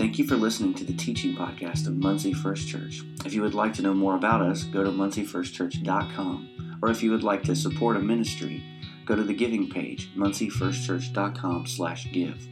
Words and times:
Thank 0.00 0.18
you 0.18 0.26
for 0.26 0.36
listening 0.36 0.72
to 0.76 0.84
the 0.84 0.94
teaching 0.94 1.36
podcast 1.36 1.86
of 1.86 1.94
Muncie 1.94 2.32
First 2.32 2.66
Church. 2.66 3.02
If 3.26 3.34
you 3.34 3.42
would 3.42 3.52
like 3.52 3.74
to 3.74 3.82
know 3.82 3.92
more 3.92 4.16
about 4.16 4.40
us, 4.40 4.64
go 4.64 4.82
to 4.82 4.88
munciefirstchurch.com. 4.88 6.78
Or 6.80 6.90
if 6.90 7.02
you 7.02 7.10
would 7.10 7.22
like 7.22 7.42
to 7.42 7.54
support 7.54 7.98
a 7.98 8.00
ministry, 8.00 8.64
go 9.04 9.14
to 9.14 9.22
the 9.22 9.34
giving 9.34 9.68
page, 9.68 10.10
munciefirstchurch.com 10.16 11.66
slash 11.66 12.10
give. 12.12 12.48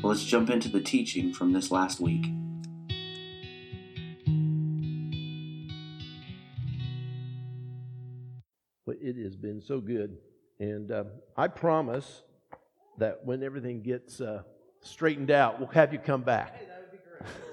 Well, 0.00 0.12
let's 0.12 0.24
jump 0.24 0.50
into 0.50 0.68
the 0.68 0.80
teaching 0.80 1.32
from 1.32 1.52
this 1.52 1.72
last 1.72 1.98
week. 1.98 2.26
Well, 8.86 8.96
it 9.00 9.16
has 9.16 9.34
been 9.34 9.60
so 9.60 9.80
good. 9.80 10.18
And 10.60 10.92
uh, 10.92 11.04
I 11.36 11.48
promise 11.48 12.22
that 12.98 13.26
when 13.26 13.42
everything 13.42 13.82
gets 13.82 14.20
uh, 14.20 14.44
straightened 14.82 15.30
out, 15.30 15.58
we'll 15.58 15.68
have 15.68 15.92
you 15.92 15.98
come 15.98 16.22
back. 16.22 16.60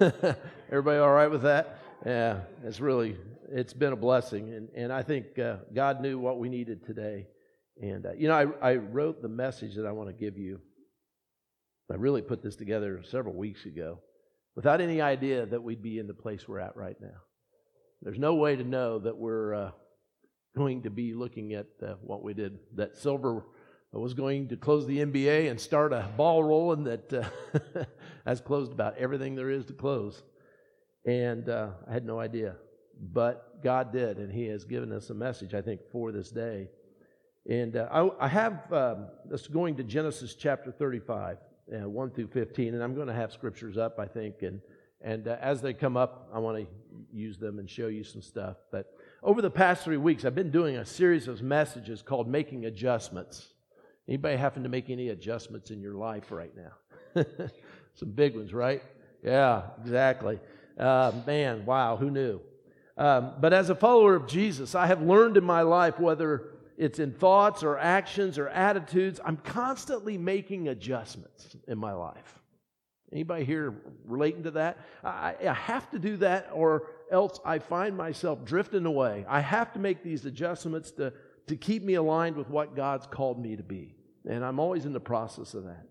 Everybody 0.00 0.98
all 0.98 1.12
right 1.12 1.30
with 1.30 1.42
that? 1.42 1.78
Yeah, 2.04 2.40
it's 2.64 2.80
really, 2.80 3.16
it's 3.50 3.72
been 3.72 3.92
a 3.92 3.96
blessing. 3.96 4.52
And, 4.52 4.68
and 4.74 4.92
I 4.92 5.02
think 5.02 5.38
uh, 5.38 5.56
God 5.74 6.00
knew 6.00 6.18
what 6.18 6.38
we 6.38 6.48
needed 6.48 6.84
today. 6.84 7.26
And, 7.80 8.06
uh, 8.06 8.12
you 8.12 8.28
know, 8.28 8.54
I, 8.60 8.70
I 8.70 8.76
wrote 8.76 9.22
the 9.22 9.28
message 9.28 9.74
that 9.76 9.86
I 9.86 9.92
want 9.92 10.08
to 10.08 10.14
give 10.14 10.38
you. 10.38 10.60
I 11.90 11.94
really 11.94 12.22
put 12.22 12.42
this 12.42 12.56
together 12.56 13.02
several 13.04 13.34
weeks 13.34 13.64
ago 13.64 14.00
without 14.56 14.80
any 14.80 15.00
idea 15.00 15.46
that 15.46 15.62
we'd 15.62 15.82
be 15.82 15.98
in 15.98 16.06
the 16.06 16.14
place 16.14 16.48
we're 16.48 16.58
at 16.58 16.76
right 16.76 16.96
now. 17.00 17.20
There's 18.02 18.18
no 18.18 18.34
way 18.34 18.56
to 18.56 18.64
know 18.64 18.98
that 18.98 19.16
we're 19.16 19.54
uh, 19.54 19.70
going 20.56 20.82
to 20.82 20.90
be 20.90 21.14
looking 21.14 21.52
at 21.52 21.66
uh, 21.82 21.94
what 22.00 22.22
we 22.22 22.34
did. 22.34 22.58
Adam 22.78 22.90
Silver 22.94 23.44
was 23.96 24.14
going 24.14 24.48
to 24.48 24.56
close 24.56 24.86
the 24.86 24.98
NBA 24.98 25.50
and 25.50 25.60
start 25.60 25.92
a 25.92 26.08
ball 26.16 26.42
rolling 26.42 26.84
that 26.84 27.12
uh, 27.12 27.84
has 28.26 28.40
closed 28.40 28.72
about 28.72 28.96
everything 28.98 29.34
there 29.34 29.50
is 29.50 29.64
to 29.66 29.72
close. 29.72 30.22
And 31.06 31.48
uh, 31.48 31.70
I 31.88 31.92
had 31.92 32.04
no 32.04 32.18
idea. 32.18 32.56
But 33.00 33.62
God 33.62 33.92
did, 33.92 34.18
and 34.18 34.32
He 34.32 34.46
has 34.46 34.64
given 34.64 34.92
us 34.92 35.10
a 35.10 35.14
message, 35.14 35.54
I 35.54 35.62
think, 35.62 35.80
for 35.92 36.12
this 36.12 36.30
day. 36.30 36.68
And 37.48 37.76
uh, 37.76 37.88
I, 37.90 38.26
I, 38.26 38.28
have 38.28 38.72
um, 38.72 39.06
this 39.24 39.46
going 39.46 39.76
to 39.76 39.84
Genesis 39.84 40.34
chapter 40.34 40.72
35, 40.72 41.38
uh, 41.72 41.88
1 41.88 42.10
through 42.10 42.28
15, 42.28 42.74
and 42.74 42.82
I'm 42.82 42.94
going 42.94 43.06
to 43.06 43.14
have 43.14 43.32
scriptures 43.32 43.78
up, 43.78 44.00
I 44.00 44.06
think. 44.06 44.42
And, 44.42 44.60
and 45.00 45.28
uh, 45.28 45.36
as 45.40 45.62
they 45.62 45.72
come 45.72 45.96
up, 45.96 46.28
I 46.34 46.40
want 46.40 46.58
to 46.58 46.66
use 47.12 47.38
them 47.38 47.60
and 47.60 47.70
show 47.70 47.86
you 47.86 48.02
some 48.02 48.22
stuff. 48.22 48.56
But 48.72 48.92
over 49.22 49.40
the 49.40 49.50
past 49.50 49.84
three 49.84 49.96
weeks, 49.96 50.24
I've 50.24 50.34
been 50.34 50.50
doing 50.50 50.76
a 50.76 50.84
series 50.84 51.28
of 51.28 51.40
messages 51.40 52.02
called 52.02 52.26
Making 52.26 52.66
Adjustments. 52.66 53.52
Anybody 54.08 54.36
happen 54.36 54.62
to 54.62 54.68
make 54.68 54.88
any 54.88 55.08
adjustments 55.08 55.70
in 55.70 55.80
your 55.80 55.94
life 55.94 56.30
right 56.30 56.52
now? 56.56 57.24
Some 57.94 58.10
big 58.10 58.36
ones, 58.36 58.54
right? 58.54 58.82
Yeah, 59.22 59.62
exactly. 59.82 60.38
Uh, 60.78 61.12
man, 61.26 61.66
wow, 61.66 61.96
who 61.96 62.10
knew? 62.10 62.40
Um, 62.96 63.32
but 63.40 63.52
as 63.52 63.68
a 63.70 63.74
follower 63.74 64.14
of 64.14 64.26
Jesus, 64.26 64.74
I 64.74 64.86
have 64.86 65.02
learned 65.02 65.36
in 65.36 65.44
my 65.44 65.62
life, 65.62 65.98
whether 65.98 66.50
it's 66.78 66.98
in 66.98 67.12
thoughts 67.12 67.62
or 67.62 67.78
actions 67.78 68.38
or 68.38 68.48
attitudes, 68.48 69.18
I'm 69.24 69.38
constantly 69.38 70.18
making 70.18 70.68
adjustments 70.68 71.56
in 71.66 71.78
my 71.78 71.92
life. 71.92 72.40
Anybody 73.12 73.44
here 73.44 73.74
relating 74.04 74.42
to 74.44 74.50
that? 74.52 74.78
I, 75.02 75.34
I 75.48 75.52
have 75.52 75.90
to 75.90 75.98
do 75.98 76.16
that, 76.18 76.50
or 76.52 76.88
else 77.10 77.40
I 77.44 77.58
find 77.58 77.96
myself 77.96 78.44
drifting 78.44 78.84
away. 78.84 79.24
I 79.28 79.40
have 79.40 79.72
to 79.74 79.78
make 79.78 80.02
these 80.02 80.26
adjustments 80.26 80.90
to, 80.92 81.12
to 81.46 81.56
keep 81.56 81.82
me 81.82 81.94
aligned 81.94 82.36
with 82.36 82.50
what 82.50 82.76
God's 82.76 83.06
called 83.06 83.40
me 83.40 83.56
to 83.56 83.62
be. 83.62 83.95
And 84.26 84.44
I'm 84.44 84.58
always 84.58 84.84
in 84.84 84.92
the 84.92 85.00
process 85.00 85.54
of 85.54 85.64
that. 85.64 85.86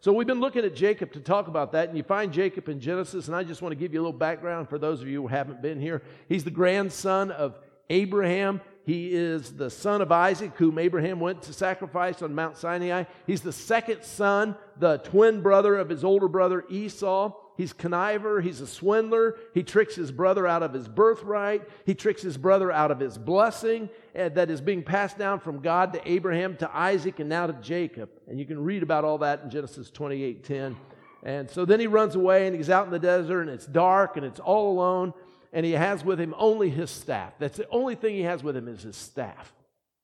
So 0.00 0.12
we've 0.12 0.26
been 0.26 0.40
looking 0.40 0.64
at 0.64 0.74
Jacob 0.74 1.12
to 1.14 1.20
talk 1.20 1.48
about 1.48 1.72
that, 1.72 1.88
and 1.88 1.96
you 1.96 2.04
find 2.04 2.32
Jacob 2.32 2.68
in 2.68 2.80
Genesis, 2.80 3.28
and 3.28 3.36
I 3.36 3.42
just 3.42 3.62
want 3.62 3.72
to 3.72 3.76
give 3.76 3.92
you 3.92 4.00
a 4.00 4.02
little 4.02 4.16
background 4.16 4.68
for 4.68 4.78
those 4.78 5.00
of 5.00 5.08
you 5.08 5.22
who 5.22 5.28
haven't 5.28 5.62
been 5.62 5.80
here. 5.80 6.02
He's 6.28 6.44
the 6.44 6.50
grandson 6.50 7.30
of 7.30 7.58
Abraham. 7.90 8.60
He 8.84 9.12
is 9.12 9.52
the 9.52 9.70
son 9.70 10.02
of 10.02 10.12
Isaac, 10.12 10.52
whom 10.56 10.78
Abraham 10.78 11.18
went 11.18 11.42
to 11.42 11.52
sacrifice 11.52 12.22
on 12.22 12.34
Mount 12.34 12.56
Sinai. 12.56 13.04
He's 13.26 13.40
the 13.40 13.52
second 13.52 14.04
son, 14.04 14.56
the 14.78 14.98
twin 14.98 15.40
brother 15.40 15.76
of 15.76 15.88
his 15.88 16.04
older 16.04 16.28
brother 16.28 16.64
Esau. 16.68 17.32
He's 17.56 17.72
conniver. 17.72 18.42
He's 18.42 18.60
a 18.60 18.66
swindler. 18.66 19.36
He 19.54 19.62
tricks 19.62 19.94
his 19.94 20.12
brother 20.12 20.46
out 20.46 20.62
of 20.62 20.72
his 20.72 20.88
birthright. 20.88 21.62
He 21.84 21.94
tricks 21.94 22.22
his 22.22 22.36
brother 22.36 22.70
out 22.70 22.90
of 22.90 23.00
his 23.00 23.16
blessing 23.16 23.88
eh, 24.14 24.28
that 24.30 24.50
is 24.50 24.60
being 24.60 24.82
passed 24.82 25.18
down 25.18 25.40
from 25.40 25.60
God 25.60 25.92
to 25.94 26.10
Abraham, 26.10 26.56
to 26.58 26.76
Isaac, 26.76 27.18
and 27.18 27.28
now 27.28 27.46
to 27.46 27.54
Jacob. 27.54 28.10
And 28.28 28.38
you 28.38 28.44
can 28.44 28.62
read 28.62 28.82
about 28.82 29.04
all 29.04 29.18
that 29.18 29.42
in 29.44 29.50
Genesis 29.50 29.90
28 29.90 30.44
10. 30.44 30.76
And 31.22 31.50
so 31.50 31.64
then 31.64 31.80
he 31.80 31.86
runs 31.86 32.14
away 32.14 32.46
and 32.46 32.54
he's 32.54 32.70
out 32.70 32.86
in 32.86 32.92
the 32.92 32.98
desert 32.98 33.42
and 33.42 33.50
it's 33.50 33.66
dark 33.66 34.16
and 34.16 34.24
it's 34.24 34.38
all 34.38 34.72
alone. 34.72 35.14
And 35.52 35.64
he 35.64 35.72
has 35.72 36.04
with 36.04 36.20
him 36.20 36.34
only 36.36 36.68
his 36.68 36.90
staff. 36.90 37.32
That's 37.38 37.56
the 37.56 37.68
only 37.70 37.94
thing 37.94 38.14
he 38.14 38.22
has 38.22 38.42
with 38.42 38.56
him 38.56 38.68
is 38.68 38.82
his 38.82 38.96
staff. 38.96 39.52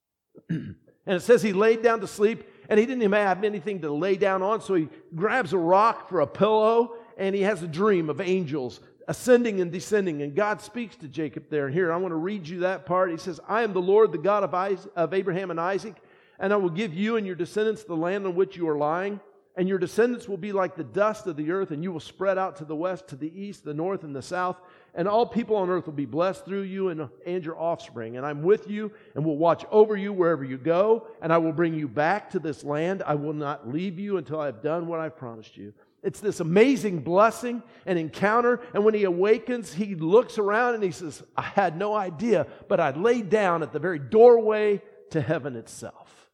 and 0.49 0.75
it 1.07 1.21
says 1.21 1.43
he 1.43 1.53
laid 1.53 1.83
down 1.83 2.01
to 2.01 2.07
sleep 2.07 2.45
and 2.69 2.81
he 2.81 2.87
didn't 2.87 3.03
even 3.03 3.13
have 3.13 3.45
anything 3.45 3.83
to 3.83 3.93
lay 3.93 4.17
down 4.17 4.43
on. 4.43 4.63
So 4.63 4.75
he 4.75 4.89
grabs 5.15 5.53
a 5.53 5.59
rock 5.59 6.09
for 6.09 6.21
a 6.21 6.27
pillow 6.27 6.97
and 7.17 7.34
he 7.34 7.43
has 7.43 7.62
a 7.62 7.69
dream 7.69 8.11
of 8.11 8.21
angels 8.21 8.81
ascending 9.09 9.61
and 9.61 9.73
descending. 9.73 10.23
And 10.23 10.34
God 10.34 10.61
speaks 10.61 10.97
to 10.97 11.09
Jacob 11.09 11.45
there. 11.50 11.67
And 11.67 11.75
here, 11.75 11.93
I 11.93 11.97
want 11.97 12.12
to 12.12 12.17
read 12.17 12.47
you 12.49 12.61
that 12.61 12.87
part. 12.87 13.11
He 13.11 13.17
says, 13.17 13.41
I 13.49 13.62
am 13.62 13.73
the 13.73 13.81
Lord, 13.81 14.12
the 14.12 14.19
God 14.19 14.45
of, 14.45 14.55
Isaac, 14.55 14.91
of 14.97 15.15
Abraham 15.15 15.51
and 15.51 15.61
Isaac, 15.61 15.97
and 16.39 16.53
I 16.53 16.56
will 16.56 16.71
give 16.71 16.95
you 16.95 17.17
and 17.17 17.27
your 17.27 17.37
descendants 17.37 17.84
the 17.84 17.97
land 17.97 18.27
on 18.27 18.34
which 18.34 18.56
you 18.56 18.69
are 18.69 18.77
lying. 18.77 19.21
And 19.55 19.69
your 19.69 19.78
descendants 19.78 20.28
will 20.28 20.39
be 20.39 20.51
like 20.51 20.77
the 20.77 20.84
dust 20.84 21.27
of 21.27 21.37
the 21.37 21.51
earth, 21.51 21.72
and 21.72 21.83
you 21.83 21.93
will 21.93 22.01
spread 22.01 22.39
out 22.39 22.56
to 22.56 22.65
the 22.65 22.75
west, 22.75 23.09
to 23.09 23.17
the 23.17 23.31
east, 23.39 23.65
the 23.65 23.75
north, 23.75 24.03
and 24.03 24.17
the 24.17 24.22
south. 24.22 24.56
And 24.95 25.06
all 25.06 25.27
people 25.27 25.56
on 25.56 25.69
earth 25.69 25.84
will 25.84 25.93
be 25.93 26.06
blessed 26.06 26.47
through 26.47 26.62
you 26.62 26.89
and, 26.89 27.06
and 27.27 27.45
your 27.45 27.59
offspring. 27.59 28.17
And 28.17 28.25
I'm 28.25 28.43
with 28.43 28.71
you 28.71 28.93
and 29.15 29.22
will 29.22 29.37
watch 29.37 29.67
over 29.71 29.95
you 29.95 30.11
wherever 30.11 30.43
you 30.43 30.56
go. 30.56 31.06
And 31.21 31.31
I 31.31 31.37
will 31.37 31.53
bring 31.53 31.75
you 31.75 31.87
back 31.87 32.31
to 32.31 32.39
this 32.39 32.65
land. 32.65 33.03
I 33.06 33.15
will 33.15 33.34
not 33.34 33.69
leave 33.69 33.99
you 33.99 34.17
until 34.17 34.41
I've 34.41 34.62
done 34.62 34.87
what 34.87 35.01
I've 35.01 35.19
promised 35.19 35.59
you. 35.59 35.75
It's 36.03 36.21
this 36.21 36.41
amazing 36.41 37.01
blessing 37.01 37.63
and 37.87 37.99
encounter. 37.99 38.61
And 38.75 38.85
when 38.85 38.95
he 38.95 39.05
awakens, 39.05 39.73
he 39.73 39.95
looks 39.95 40.37
around 40.37 40.75
and 40.75 40.83
he 40.83 40.91
says, 40.91 41.23
I 41.37 41.43
had 41.43 41.77
no 41.77 41.95
idea, 41.95 42.47
but 42.69 42.81
I 42.81 42.91
laid 42.91 43.31
down 43.31 43.63
at 43.63 43.73
the 43.73 43.79
very 43.79 43.99
doorway 43.99 44.83
to 45.11 45.21
heaven 45.21 45.55
itself. 45.55 46.31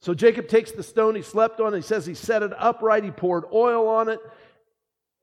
So 0.00 0.14
Jacob 0.14 0.46
takes 0.46 0.70
the 0.70 0.84
stone 0.84 1.16
he 1.16 1.22
slept 1.22 1.60
on, 1.60 1.74
he 1.74 1.82
says 1.82 2.06
he 2.06 2.14
set 2.14 2.44
it 2.44 2.52
upright, 2.56 3.02
he 3.02 3.10
poured 3.10 3.44
oil 3.52 3.88
on 3.88 4.08
it, 4.08 4.20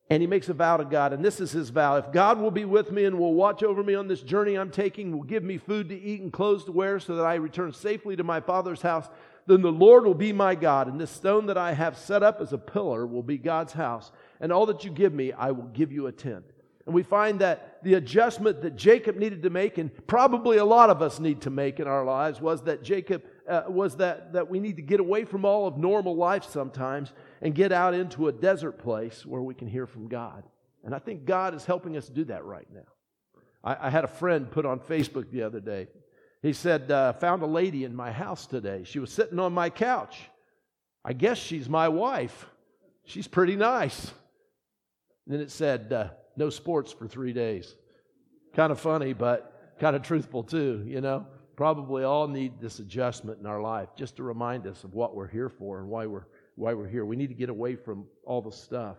and 0.10 0.22
he 0.22 0.28
makes 0.28 0.50
a 0.50 0.54
vow 0.54 0.76
to 0.76 0.84
God. 0.84 1.14
And 1.14 1.24
this 1.24 1.40
is 1.40 1.52
his 1.52 1.70
vow 1.70 1.96
If 1.96 2.12
God 2.12 2.40
will 2.40 2.52
be 2.52 2.66
with 2.66 2.92
me 2.92 3.06
and 3.06 3.18
will 3.18 3.34
watch 3.34 3.64
over 3.64 3.84
me 3.84 3.96
on 3.96 4.10
this 4.10 4.22
journey 4.22 4.56
I'm 4.56 4.72
taking, 4.72 5.16
will 5.16 5.24
give 5.24 5.44
me 5.44 5.58
food 5.58 5.88
to 5.90 6.00
eat 6.00 6.22
and 6.22 6.34
clothes 6.34 6.66
to 6.66 6.74
wear 6.74 7.00
so 7.00 7.16
that 7.16 7.26
I 7.26 7.36
return 7.36 7.72
safely 7.72 8.18
to 8.18 8.24
my 8.26 8.42
father's 8.42 8.82
house, 8.82 9.08
then 9.48 9.62
the 9.62 9.72
Lord 9.72 10.06
will 10.06 10.16
be 10.16 10.34
my 10.34 10.56
God, 10.56 10.88
and 10.88 11.00
this 11.00 11.12
stone 11.12 11.46
that 11.48 11.58
I 11.58 11.74
have 11.74 11.98
set 11.98 12.24
up 12.24 12.42
as 12.42 12.52
a 12.52 12.58
pillar 12.58 13.06
will 13.06 13.24
be 13.24 13.38
God's 13.38 13.74
house. 13.74 14.12
And 14.40 14.52
all 14.52 14.66
that 14.68 14.84
you 14.84 14.92
give 14.92 15.14
me, 15.14 15.32
I 15.32 15.52
will 15.52 15.68
give 15.68 15.92
you 15.92 16.08
a 16.08 16.12
tenth. 16.12 16.52
And 16.86 16.94
we 16.94 17.04
find 17.04 17.40
that 17.40 17.84
the 17.84 17.96
adjustment 17.96 18.62
that 18.62 18.76
Jacob 18.76 19.16
needed 19.16 19.44
to 19.44 19.50
make, 19.50 19.78
and 19.78 19.92
probably 20.08 20.58
a 20.58 20.66
lot 20.66 20.90
of 20.90 21.02
us 21.02 21.20
need 21.20 21.42
to 21.42 21.50
make 21.50 21.80
in 21.80 21.88
our 21.88 22.06
lives, 22.06 22.40
was 22.40 22.62
that 22.64 22.84
Jacob 22.84 23.24
uh, 23.48 23.64
was 23.68 23.98
that, 23.98 24.34
that 24.34 24.50
we 24.50 24.60
need 24.60 24.76
to 24.76 24.82
get 24.84 25.00
away 25.00 25.26
from 25.26 25.46
all 25.46 25.68
of 25.68 25.78
normal 25.78 26.16
life 26.16 26.44
sometimes 26.44 27.12
and 27.42 27.56
get 27.56 27.72
out 27.72 27.94
into 27.94 28.28
a 28.28 28.32
desert 28.32 28.78
place 28.80 29.26
where 29.26 29.42
we 29.42 29.56
can 29.56 29.68
hear 29.68 29.88
from 29.88 30.08
God. 30.08 30.44
And 30.84 30.94
I 30.94 31.00
think 31.00 31.26
God 31.26 31.56
is 31.56 31.66
helping 31.66 31.98
us 31.98 32.08
do 32.08 32.24
that 32.26 32.46
right 32.46 32.68
now. 32.72 32.82
I, 33.64 33.88
I 33.88 33.90
had 33.90 34.04
a 34.04 34.08
friend 34.08 34.50
put 34.50 34.66
on 34.66 34.80
Facebook 34.80 35.32
the 35.32 35.42
other 35.42 35.60
day. 35.60 35.88
He 36.46 36.54
said, 36.54 36.92
uh, 36.92 37.14
Found 37.14 37.42
a 37.42 37.48
lady 37.48 37.86
in 37.86 37.96
my 37.96 38.12
house 38.12 38.46
today. 38.46 38.84
She 38.84 39.00
was 39.00 39.12
sitting 39.12 39.40
on 39.40 39.52
my 39.52 39.72
couch. 39.72 40.30
I 41.04 41.14
guess 41.14 41.40
she's 41.40 41.68
my 41.68 41.90
wife. 41.90 42.46
She's 43.04 43.28
pretty 43.28 43.56
nice. 43.56 44.12
then 45.26 45.40
it 45.40 45.50
said, 45.50 45.92
uh, 45.92 46.10
No 46.38 46.52
sports 46.52 46.92
for 46.92 47.08
three 47.08 47.34
days. 47.34 47.74
Kind 48.54 48.72
of 48.72 48.80
funny, 48.80 49.14
but 49.14 49.76
kind 49.80 49.96
of 49.96 50.04
truthful 50.04 50.44
too, 50.44 50.84
you 50.86 51.02
know. 51.02 51.26
Probably 51.56 52.04
all 52.04 52.28
need 52.28 52.62
this 52.62 52.78
adjustment 52.78 53.40
in 53.40 53.48
our 53.48 53.60
life 53.60 53.90
just 53.98 54.18
to 54.18 54.24
remind 54.24 54.68
us 54.68 54.84
of 54.84 54.94
what 54.94 55.16
we're 55.16 55.28
here 55.28 55.50
for 55.50 55.80
and 55.80 55.90
why 55.90 56.06
we're, 56.06 56.28
why 56.54 56.76
we're 56.76 56.88
here. 56.88 57.06
We 57.06 57.16
need 57.16 57.30
to 57.30 57.34
get 57.34 57.50
away 57.50 57.76
from 57.76 58.06
all 58.24 58.44
the 58.44 58.52
stuff. 58.52 58.98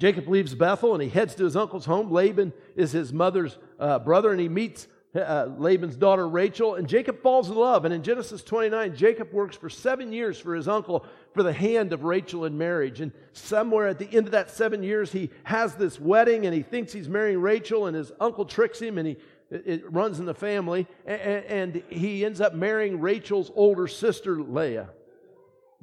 Jacob 0.00 0.28
leaves 0.28 0.54
Bethel 0.54 0.94
and 0.94 1.02
he 1.02 1.10
heads 1.10 1.34
to 1.34 1.44
his 1.44 1.56
uncle's 1.56 1.84
home. 1.84 2.10
Laban 2.10 2.54
is 2.74 2.90
his 2.92 3.12
mother's 3.12 3.58
uh, 3.78 3.98
brother, 3.98 4.30
and 4.30 4.40
he 4.40 4.48
meets 4.48 4.86
uh, 5.14 5.48
Laban's 5.56 5.96
daughter 5.96 6.28
Rachel, 6.28 6.74
and 6.74 6.88
Jacob 6.88 7.22
falls 7.22 7.48
in 7.48 7.56
love. 7.56 7.84
And 7.84 7.94
in 7.94 8.02
Genesis 8.02 8.42
29, 8.42 8.94
Jacob 8.94 9.32
works 9.32 9.56
for 9.56 9.70
seven 9.70 10.12
years 10.12 10.38
for 10.38 10.54
his 10.54 10.68
uncle 10.68 11.06
for 11.34 11.42
the 11.42 11.52
hand 11.52 11.92
of 11.92 12.04
Rachel 12.04 12.44
in 12.44 12.58
marriage. 12.58 13.00
And 13.00 13.12
somewhere 13.32 13.88
at 13.88 13.98
the 13.98 14.08
end 14.14 14.26
of 14.26 14.32
that 14.32 14.50
seven 14.50 14.82
years, 14.82 15.10
he 15.10 15.30
has 15.44 15.74
this 15.74 15.98
wedding 15.98 16.46
and 16.46 16.54
he 16.54 16.62
thinks 16.62 16.92
he's 16.92 17.08
marrying 17.08 17.40
Rachel, 17.40 17.86
and 17.86 17.96
his 17.96 18.12
uncle 18.20 18.44
tricks 18.44 18.80
him 18.80 18.98
and 18.98 19.08
he 19.08 19.16
it 19.50 19.90
runs 19.90 20.18
in 20.18 20.26
the 20.26 20.34
family, 20.34 20.86
and 21.06 21.82
he 21.88 22.24
ends 22.24 22.40
up 22.40 22.54
marrying 22.54 23.00
Rachel's 23.00 23.50
older 23.54 23.86
sister, 23.86 24.40
Leah. 24.42 24.90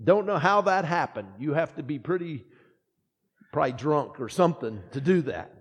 Don't 0.04 0.27
know 0.27 0.38
how 0.38 0.62
that 0.62 0.86
happened. 0.86 1.30
You 1.39 1.54
have 1.54 1.75
to 1.75 1.83
be 1.83 1.98
pretty 1.98 2.45
probably 3.51 3.72
drunk 3.72 4.19
or 4.19 4.30
something 4.30 4.83
to 4.92 5.01
do 5.01 5.24
that. 5.24 5.54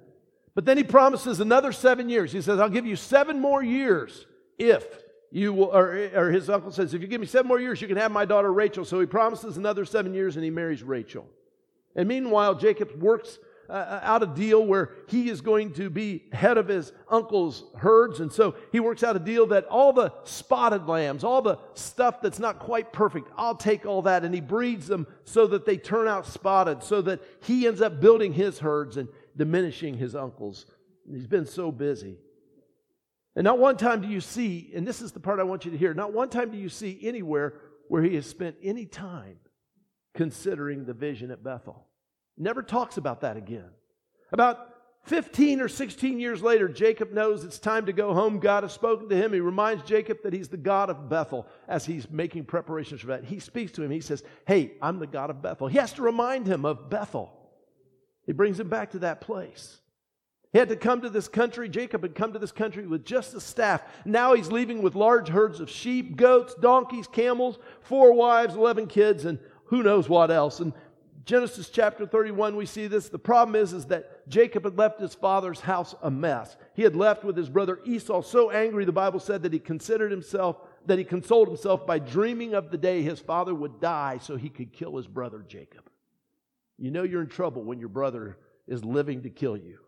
But 0.55 0.65
then 0.65 0.77
he 0.77 0.85
promises 0.85 1.41
another 1.41 1.73
seven 1.73 2.09
years. 2.09 2.33
He 2.33 2.41
says, 2.41 2.61
I'll 2.61 2.69
give 2.69 2.87
you 2.87 2.97
seven 2.97 3.41
more 3.41 3.63
years 3.63 4.27
if 4.59 4.87
you 5.31 5.53
will, 5.53 5.75
or, 5.75 6.11
or 6.15 6.31
his 6.31 6.49
uncle 6.49 6.71
says, 6.71 6.95
if 6.95 7.03
you 7.03 7.09
give 7.09 7.21
me 7.21 7.27
seven 7.27 7.49
more 7.49 7.59
years, 7.59 7.83
you 7.83 7.89
can 7.89 7.97
have 7.97 8.13
my 8.13 8.25
daughter 8.25 8.53
Rachel. 8.53 8.85
So 8.85 9.01
he 9.01 9.07
promises 9.07 9.57
another 9.57 9.85
seven 9.85 10.15
years 10.15 10.37
and 10.37 10.45
he 10.45 10.51
marries 10.51 10.83
Rachel. 10.83 11.27
And 11.97 12.09
meanwhile, 12.09 12.55
Jacob 12.55 13.03
works 13.03 13.39
uh, 13.69 13.73
uh, 13.73 14.01
out 14.03 14.23
a 14.23 14.27
deal 14.27 14.65
where 14.65 14.91
he 15.09 15.31
is 15.31 15.41
going 15.41 15.73
to 15.73 15.89
be 15.89 16.25
head 16.33 16.59
of 16.59 16.69
his 16.69 16.93
uncle's 17.09 17.65
herds. 17.77 18.21
And 18.21 18.31
so 18.31 18.57
he 18.73 18.79
works 18.79 19.03
out 19.03 19.17
a 19.17 19.21
deal 19.21 19.47
that 19.47 19.65
all 19.67 19.93
the 19.93 20.13
spotted 20.25 20.87
lambs, 20.87 21.25
all 21.25 21.41
the 21.41 21.59
stuff 21.73 22.21
that's 22.21 22.39
not 22.39 22.59
quite 22.59 22.93
perfect, 22.93 23.31
I'll 23.39 23.57
take 23.57 23.87
all 23.87 24.03
that. 24.03 24.23
And 24.23 24.35
he 24.35 24.43
breeds 24.43 24.87
them 24.87 25.07
so 25.25 25.47
that 25.47 25.65
they 25.65 25.79
turn 25.79 26.07
out 26.07 26.27
spotted, 26.27 26.83
so 26.83 27.01
that 27.03 27.23
he 27.43 27.67
ends 27.67 27.81
up 27.81 28.01
building 28.01 28.35
his 28.35 28.59
herds 28.59 28.99
and 28.99 29.09
diminishing 29.37 29.97
his 29.97 30.15
uncle's. 30.15 30.67
He's 31.11 31.27
been 31.27 31.47
so 31.47 31.71
busy. 31.73 32.17
And 33.37 33.45
not 33.45 33.59
one 33.59 33.77
time 33.77 34.01
do 34.01 34.09
you 34.09 34.21
see, 34.21 34.73
and 34.75 34.87
this 34.87 35.03
is 35.03 35.13
the 35.13 35.21
part 35.21 35.41
I 35.41 35.45
want 35.45 35.65
you 35.65 35.73
to 35.73 35.77
hear, 35.77 35.93
not 35.93 36.13
one 36.13 36.31
time 36.31 36.51
do 36.51 36.59
you 36.59 36.69
see 36.69 36.99
anywhere 37.03 37.55
where 37.89 38.03
he 38.03 38.15
has 38.15 38.27
spent 38.27 38.57
any 38.63 38.87
time 38.87 39.39
considering 40.15 40.85
the 40.85 40.95
vision 40.95 41.31
at 41.31 41.43
Bethel. 41.43 41.87
Never 42.39 42.63
talks 42.63 42.97
about 42.97 43.23
that 43.23 43.37
again. 43.37 43.71
About 44.33 44.71
15 45.05 45.61
or 45.61 45.69
16 45.69 46.19
years 46.19 46.43
later, 46.43 46.67
Jacob 46.69 47.13
knows 47.13 47.45
it's 47.45 47.59
time 47.59 47.87
to 47.87 47.93
go 47.93 48.15
home. 48.15 48.39
God 48.39 48.63
has 48.63 48.73
spoken 48.73 49.09
to 49.09 49.17
him. 49.17 49.33
He 49.33 49.41
reminds 49.41 49.83
Jacob 49.83 50.19
that 50.23 50.33
he's 50.33 50.49
the 50.49 50.57
God 50.57 50.89
of 50.89 51.11
Bethel 51.11 51.47
as 51.69 51.85
he's 51.85 52.11
making 52.11 52.45
preparations 52.45 53.03
for 53.03 53.09
that. 53.09 53.25
He 53.25 53.39
speaks 53.39 53.73
to 53.73 53.83
him. 53.83 53.91
He 53.91 54.01
says, 54.01 54.23
Hey, 54.47 54.73
I'm 54.81 54.99
the 54.99 55.07
God 55.07 55.29
of 55.29 55.43
Bethel. 55.43 55.69
He 55.69 55.79
has 55.79 55.93
to 55.95 56.03
remind 56.03 56.47
him 56.47 56.65
of 56.65 56.89
Bethel. 56.89 57.33
He 58.27 58.33
brings 58.33 58.59
him 58.59 58.69
back 58.69 58.91
to 58.93 59.01
that 59.01 59.21
place. 59.21 59.81
He 60.53 60.59
had 60.59 60.69
to 60.69 60.77
come 60.77 61.01
to 61.01 61.11
this 61.11 61.27
country. 61.27 61.69
Jacob 61.69 62.03
had 62.03 62.15
come 62.15 62.33
to 62.33 62.39
this 62.39 62.53
country 62.53 62.87
with 62.87 63.05
just 63.05 63.35
a 63.35 63.41
staff. 63.41 63.83
Now 64.05 64.35
he's 64.35 64.53
leaving 64.53 64.83
with 64.83 64.95
large 64.95 65.29
herds 65.29 65.59
of 65.59 65.69
sheep, 65.69 66.17
goats, 66.17 66.55
donkeys, 66.55 67.09
camels, 67.09 67.59
four 67.81 68.13
wives, 68.13 68.55
11 68.55 68.87
kids, 68.87 69.25
and 69.25 69.41
who 69.65 69.83
knows 69.83 70.09
what 70.09 70.31
else. 70.31 70.61
And 70.61 70.73
Genesis 71.25 71.71
chapter 71.71 72.07
31, 72.07 72.55
we 72.55 72.67
see 72.67 72.87
this. 72.87 73.09
The 73.09 73.19
problem 73.19 73.57
is, 73.57 73.73
is 73.73 73.87
that 73.87 74.29
Jacob 74.29 74.65
had 74.65 74.79
left 74.79 75.01
his 75.01 75.15
father's 75.15 75.59
house 75.59 75.95
a 76.03 76.11
mess. 76.11 76.57
He 76.75 76.83
had 76.83 76.95
left 76.95 77.25
with 77.25 77.37
his 77.37 77.49
brother 77.49 77.81
Esau 77.85 78.23
so 78.23 78.51
angry, 78.51 78.85
the 78.85 78.93
Bible 78.93 79.21
said, 79.21 79.43
that 79.43 79.53
he 79.53 79.59
considered 79.59 80.13
himself, 80.13 80.59
that 80.87 80.99
he 80.99 81.05
consoled 81.05 81.49
himself 81.49 81.87
by 81.87 81.99
dreaming 81.99 82.55
of 82.55 82.71
the 82.71 82.79
day 82.79 83.03
his 83.03 83.19
father 83.19 83.55
would 83.55 83.81
die 83.81 84.19
so 84.23 84.37
he 84.37 84.51
could 84.51 84.73
kill 84.73 84.97
his 84.97 85.07
brother 85.07 85.45
Jacob. 85.49 85.91
You 86.79 86.91
know 86.91 87.03
you're 87.03 87.23
in 87.23 87.29
trouble 87.29 87.63
when 87.63 87.79
your 87.79 87.89
brother 87.89 88.37
is 88.67 88.85
living 88.85 89.23
to 89.23 89.31
kill 89.31 89.57
you. 89.57 89.79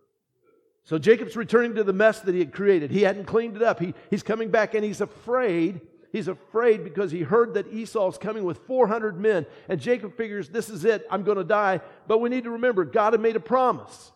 So 0.84 0.98
Jacob's 0.98 1.36
returning 1.36 1.74
to 1.74 1.84
the 1.84 1.92
mess 1.92 2.20
that 2.20 2.34
he 2.34 2.38
had 2.38 2.52
created. 2.52 2.90
He 2.90 3.02
hadn't 3.02 3.24
cleaned 3.24 3.56
it 3.56 3.62
up. 3.62 3.80
He, 3.80 3.94
he's 4.08 4.22
coming 4.22 4.50
back 4.50 4.74
and 4.74 4.84
he's 4.84 5.00
afraid 5.00 5.80
He's 6.16 6.28
afraid 6.28 6.82
because 6.82 7.10
he 7.10 7.20
heard 7.20 7.52
that 7.54 7.70
Esau's 7.70 8.16
coming 8.16 8.44
with 8.44 8.58
400 8.66 9.20
men. 9.20 9.44
And 9.68 9.78
Jacob 9.78 10.16
figures, 10.16 10.48
this 10.48 10.70
is 10.70 10.86
it, 10.86 11.06
I'm 11.10 11.24
going 11.24 11.36
to 11.36 11.44
die. 11.44 11.82
But 12.06 12.18
we 12.18 12.30
need 12.30 12.44
to 12.44 12.52
remember, 12.52 12.86
God 12.86 13.12
had 13.12 13.20
made 13.20 13.36
a 13.36 13.40
promise. 13.40 14.12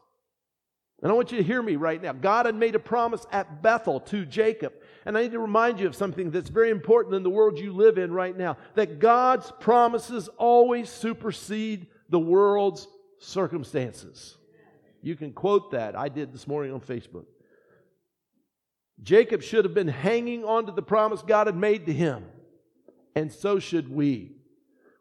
And 1.02 1.12
I 1.12 1.14
want 1.14 1.30
you 1.30 1.36
to 1.36 1.44
hear 1.44 1.62
me 1.62 1.76
right 1.76 2.00
now. 2.00 2.14
God 2.14 2.46
had 2.46 2.54
made 2.54 2.74
a 2.74 2.78
promise 2.78 3.26
at 3.30 3.62
Bethel 3.62 4.00
to 4.00 4.24
Jacob. 4.24 4.72
And 5.04 5.16
I 5.16 5.22
need 5.22 5.32
to 5.32 5.38
remind 5.38 5.78
you 5.78 5.86
of 5.86 5.94
something 5.94 6.30
that's 6.30 6.48
very 6.48 6.70
important 6.70 7.14
in 7.14 7.22
the 7.22 7.28
world 7.28 7.58
you 7.58 7.72
live 7.72 7.98
in 7.98 8.14
right 8.14 8.36
now 8.36 8.56
that 8.76 8.98
God's 8.98 9.52
promises 9.60 10.28
always 10.38 10.88
supersede 10.88 11.86
the 12.10 12.18
world's 12.18 12.86
circumstances. 13.18 14.36
You 15.02 15.16
can 15.16 15.32
quote 15.32 15.70
that. 15.70 15.96
I 15.96 16.08
did 16.08 16.32
this 16.32 16.46
morning 16.46 16.72
on 16.72 16.80
Facebook. 16.80 17.24
Jacob 19.02 19.42
should 19.42 19.64
have 19.64 19.74
been 19.74 19.88
hanging 19.88 20.44
on 20.44 20.66
to 20.66 20.72
the 20.72 20.82
promise 20.82 21.22
God 21.22 21.46
had 21.46 21.56
made 21.56 21.86
to 21.86 21.92
him. 21.92 22.24
And 23.14 23.32
so 23.32 23.58
should 23.58 23.90
we. 23.90 24.32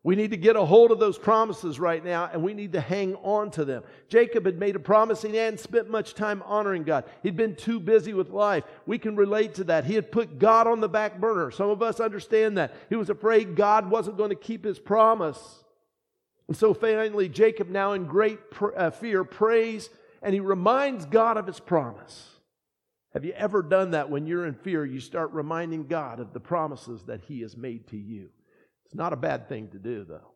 We 0.01 0.15
need 0.15 0.31
to 0.31 0.37
get 0.37 0.55
a 0.55 0.63
hold 0.63 0.91
of 0.91 0.99
those 0.99 1.17
promises 1.17 1.77
right 1.77 2.03
now 2.03 2.29
and 2.31 2.41
we 2.41 2.53
need 2.53 2.71
to 2.71 2.79
hang 2.79 3.15
on 3.15 3.51
to 3.51 3.65
them. 3.65 3.83
Jacob 4.07 4.45
had 4.45 4.57
made 4.57 4.77
a 4.77 4.79
promise 4.79 5.25
and 5.25 5.33
he 5.33 5.39
hadn't 5.39 5.59
spent 5.59 5.89
much 5.89 6.13
time 6.13 6.41
honoring 6.45 6.83
God. 6.83 7.03
He'd 7.21 7.35
been 7.35 7.55
too 7.55 7.81
busy 7.81 8.13
with 8.13 8.29
life. 8.29 8.63
We 8.85 8.97
can 8.97 9.17
relate 9.17 9.55
to 9.55 9.65
that. 9.65 9.83
He 9.83 9.95
had 9.95 10.09
put 10.09 10.39
God 10.39 10.67
on 10.67 10.79
the 10.79 10.87
back 10.87 11.19
burner. 11.19 11.51
Some 11.51 11.69
of 11.69 11.83
us 11.83 11.99
understand 11.99 12.57
that. 12.57 12.73
He 12.87 12.95
was 12.95 13.09
afraid 13.09 13.57
God 13.57 13.89
wasn't 13.89 14.17
going 14.17 14.29
to 14.29 14.35
keep 14.37 14.63
his 14.63 14.79
promise. 14.79 15.65
And 16.49 16.57
so 16.57 16.73
finally, 16.73 17.29
Jacob, 17.29 17.69
now 17.69 17.93
in 17.93 18.05
great 18.05 18.51
pr- 18.51 18.75
uh, 18.75 18.89
fear, 18.89 19.23
prays 19.23 19.89
and 20.21 20.33
he 20.33 20.39
reminds 20.39 21.05
God 21.05 21.37
of 21.37 21.47
his 21.47 21.59
promise. 21.59 22.27
Have 23.13 23.23
you 23.23 23.33
ever 23.33 23.61
done 23.61 23.91
that 23.91 24.09
when 24.09 24.27
you're 24.27 24.45
in 24.45 24.53
fear? 24.53 24.85
You 24.85 24.99
start 24.99 25.31
reminding 25.31 25.87
God 25.87 26.19
of 26.19 26.33
the 26.33 26.39
promises 26.39 27.03
that 27.03 27.21
He 27.21 27.41
has 27.41 27.57
made 27.57 27.87
to 27.87 27.97
you. 27.97 28.29
It's 28.85 28.93
not 28.93 29.13
a 29.13 29.17
bad 29.17 29.49
thing 29.49 29.69
to 29.69 29.79
do, 29.79 30.03
though. 30.03 30.31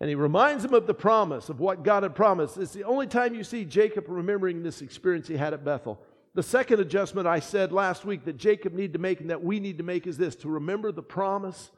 And 0.00 0.08
he 0.08 0.14
reminds 0.14 0.64
him 0.64 0.72
of 0.72 0.86
the 0.86 0.94
promise 0.94 1.50
of 1.50 1.60
what 1.60 1.82
God 1.82 2.02
had 2.02 2.14
promised. 2.14 2.56
It's 2.56 2.72
the 2.72 2.84
only 2.84 3.06
time 3.06 3.34
you 3.34 3.44
see 3.44 3.66
Jacob 3.66 4.04
remembering 4.08 4.62
this 4.62 4.80
experience 4.80 5.28
he 5.28 5.36
had 5.36 5.52
at 5.52 5.64
Bethel. 5.64 6.00
The 6.34 6.42
second 6.42 6.80
adjustment 6.80 7.26
I 7.26 7.40
said 7.40 7.70
last 7.70 8.06
week 8.06 8.24
that 8.24 8.38
Jacob 8.38 8.72
needed 8.72 8.94
to 8.94 8.98
make 8.98 9.20
and 9.20 9.28
that 9.28 9.44
we 9.44 9.60
need 9.60 9.76
to 9.76 9.84
make 9.84 10.06
is 10.06 10.16
this 10.16 10.36
to 10.36 10.48
remember 10.48 10.90
the 10.90 11.02
promise, 11.02 11.70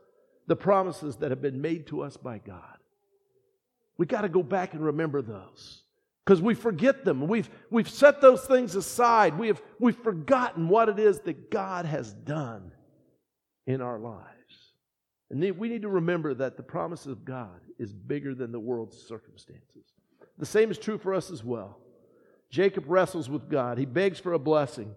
the 0.47 0.55
promises 0.55 1.17
that 1.17 1.31
have 1.31 1.43
been 1.43 1.61
made 1.61 1.89
to 1.89 2.03
us 2.03 2.17
by 2.17 2.39
God. 2.39 2.79
We 3.99 4.07
got 4.07 4.23
to 4.23 4.29
go 4.29 4.43
back 4.43 4.75
and 4.75 4.85
remember 4.85 5.23
those 5.23 5.83
because 6.25 6.41
we 6.41 6.55
forget 6.55 7.05
them. 7.05 7.27
We've, 7.27 7.49
we've 7.71 7.89
set 7.89 8.21
those 8.21 8.45
things 8.45 8.75
aside. 8.75 9.39
We 9.39 9.49
have, 9.49 9.63
we've 9.79 9.97
forgotten 9.97 10.69
what 10.69 10.89
it 10.89 10.99
is 10.99 11.21
that 11.21 11.51
God 11.51 11.85
has 11.85 12.13
done 12.13 12.73
in 13.67 13.81
our 13.81 13.99
lives. 13.99 14.27
And 15.31 15.59
we 15.59 15.69
need 15.69 15.83
to 15.83 15.89
remember 15.89 16.35
that 16.35 16.57
the 16.57 16.63
promise 16.63 17.07
of 17.07 17.25
God 17.25 17.61
is 17.79 17.93
bigger 17.93 18.35
than 18.35 18.53
the 18.53 18.61
world's 18.61 18.99
circumstances. 18.99 19.85
The 20.39 20.47
same 20.47 20.71
is 20.71 20.79
true 20.79 20.99
for 20.99 21.15
us 21.15 21.31
as 21.31 21.43
well. 21.43 21.79
Jacob 22.51 22.85
wrestles 22.87 23.31
with 23.31 23.49
God, 23.49 23.79
he 23.79 23.87
begs 23.87 24.19
for 24.19 24.35
a 24.35 24.39
blessing. 24.39 24.95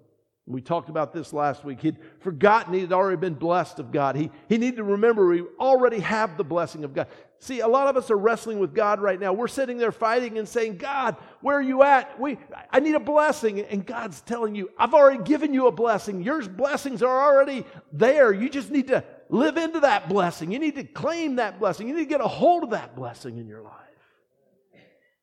We 0.47 0.61
talked 0.61 0.89
about 0.89 1.11
this 1.11 1.33
last 1.33 1.65
week. 1.65 1.81
He'd 1.81 1.97
forgotten 2.19 2.73
he 2.73 2.81
had 2.81 2.93
already 2.93 3.17
been 3.17 3.33
blessed 3.33 3.79
of 3.79 3.91
God. 3.91 4.15
He, 4.15 4.29
he 4.47 4.59
needed 4.59 4.77
to 4.77 4.83
remember 4.83 5.27
we 5.27 5.41
already 5.59 5.99
have 5.99 6.37
the 6.37 6.43
blessing 6.43 6.83
of 6.83 6.93
God. 6.93 7.07
See, 7.39 7.61
a 7.61 7.67
lot 7.67 7.87
of 7.87 7.97
us 7.97 8.11
are 8.11 8.17
wrestling 8.17 8.59
with 8.59 8.73
God 8.73 8.99
right 8.99 9.19
now. 9.19 9.33
We're 9.33 9.47
sitting 9.47 9.79
there 9.79 9.91
fighting 9.91 10.37
and 10.37 10.47
saying, 10.47 10.77
God, 10.77 11.15
where 11.41 11.57
are 11.57 11.63
you 11.63 11.81
at? 11.81 12.19
We, 12.19 12.37
I 12.69 12.79
need 12.79 12.93
a 12.93 12.99
blessing. 12.99 13.59
And 13.59 13.85
God's 13.85 14.21
telling 14.21 14.53
you, 14.53 14.69
I've 14.77 14.93
already 14.93 15.23
given 15.23 15.51
you 15.51 15.65
a 15.65 15.71
blessing. 15.71 16.21
Your 16.21 16.47
blessings 16.47 17.01
are 17.01 17.33
already 17.33 17.65
there. 17.91 18.31
You 18.31 18.47
just 18.47 18.69
need 18.69 18.87
to 18.87 19.03
live 19.29 19.57
into 19.57 19.79
that 19.79 20.09
blessing. 20.09 20.51
You 20.51 20.59
need 20.59 20.75
to 20.75 20.83
claim 20.83 21.37
that 21.37 21.59
blessing. 21.59 21.87
You 21.87 21.95
need 21.95 22.03
to 22.03 22.09
get 22.09 22.21
a 22.21 22.27
hold 22.27 22.63
of 22.63 22.69
that 22.69 22.95
blessing 22.95 23.37
in 23.37 23.47
your 23.47 23.61
life. 23.61 23.84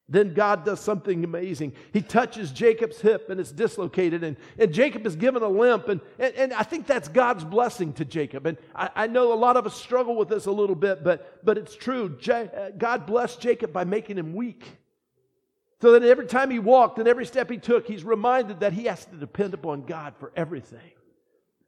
Then 0.08 0.34
God 0.34 0.64
does 0.64 0.80
something 0.80 1.24
amazing. 1.24 1.72
He 1.92 2.02
touches 2.02 2.50
Jacob's 2.50 3.00
hip 3.00 3.30
and 3.30 3.40
it's 3.40 3.52
dislocated, 3.52 4.24
and, 4.24 4.36
and 4.58 4.72
Jacob 4.72 5.06
is 5.06 5.16
given 5.16 5.42
a 5.42 5.48
limp. 5.48 5.88
And, 5.88 6.00
and, 6.18 6.34
and 6.34 6.52
I 6.52 6.64
think 6.64 6.86
that's 6.86 7.08
God's 7.08 7.44
blessing 7.44 7.92
to 7.94 8.04
Jacob. 8.04 8.46
And 8.46 8.58
I, 8.74 8.90
I 8.94 9.06
know 9.06 9.32
a 9.32 9.34
lot 9.34 9.56
of 9.56 9.64
us 9.64 9.74
struggle 9.74 10.16
with 10.16 10.28
this 10.28 10.46
a 10.46 10.52
little 10.52 10.76
bit, 10.76 11.02
but, 11.02 11.44
but 11.44 11.56
it's 11.56 11.74
true. 11.74 12.18
God 12.76 13.06
blessed 13.06 13.40
Jacob 13.40 13.72
by 13.72 13.84
making 13.84 14.18
him 14.18 14.34
weak. 14.34 14.78
So 15.80 15.92
that 15.92 16.04
every 16.04 16.26
time 16.26 16.50
he 16.50 16.58
walked 16.58 16.98
and 16.98 17.08
every 17.08 17.26
step 17.26 17.50
he 17.50 17.58
took, 17.58 17.88
he's 17.88 18.04
reminded 18.04 18.60
that 18.60 18.72
he 18.72 18.84
has 18.84 19.04
to 19.06 19.16
depend 19.16 19.54
upon 19.54 19.82
God 19.82 20.14
for 20.18 20.30
everything. 20.36 20.92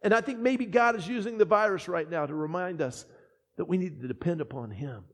And 0.02 0.12
I 0.12 0.20
think 0.20 0.38
maybe 0.38 0.66
God 0.66 0.96
is 0.96 1.08
using 1.08 1.38
the 1.38 1.44
virus 1.44 1.88
right 1.88 2.08
now 2.08 2.26
to 2.26 2.34
remind 2.34 2.82
us 2.82 3.06
that 3.56 3.64
we 3.64 3.78
need 3.78 4.02
to 4.02 4.06
depend 4.06 4.40
upon 4.40 4.70
him 4.70 5.04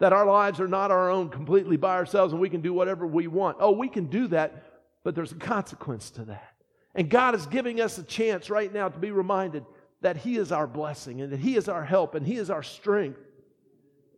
that 0.00 0.12
our 0.12 0.26
lives 0.26 0.60
are 0.60 0.68
not 0.68 0.90
our 0.90 1.10
own 1.10 1.28
completely 1.28 1.76
by 1.76 1.94
ourselves 1.94 2.32
and 2.32 2.40
we 2.40 2.50
can 2.50 2.60
do 2.60 2.74
whatever 2.74 3.06
we 3.06 3.28
want. 3.28 3.58
Oh, 3.60 3.70
we 3.70 3.88
can 3.88 4.06
do 4.06 4.26
that, 4.28 4.64
but 5.04 5.14
there's 5.14 5.32
a 5.32 5.36
consequence 5.36 6.10
to 6.12 6.24
that. 6.24 6.54
And 6.94 7.08
God 7.08 7.34
is 7.36 7.46
giving 7.46 7.80
us 7.80 7.96
a 7.98 8.02
chance 8.02 8.50
right 8.50 8.72
now 8.72 8.88
to 8.88 8.98
be 8.98 9.12
reminded 9.12 9.64
that 10.00 10.16
He 10.16 10.36
is 10.36 10.50
our 10.50 10.66
blessing 10.66 11.20
and 11.20 11.32
that 11.32 11.40
He 11.40 11.56
is 11.56 11.68
our 11.68 11.84
help 11.84 12.14
and 12.14 12.26
He 12.26 12.36
is 12.36 12.50
our 12.50 12.62
strength. 12.62 13.20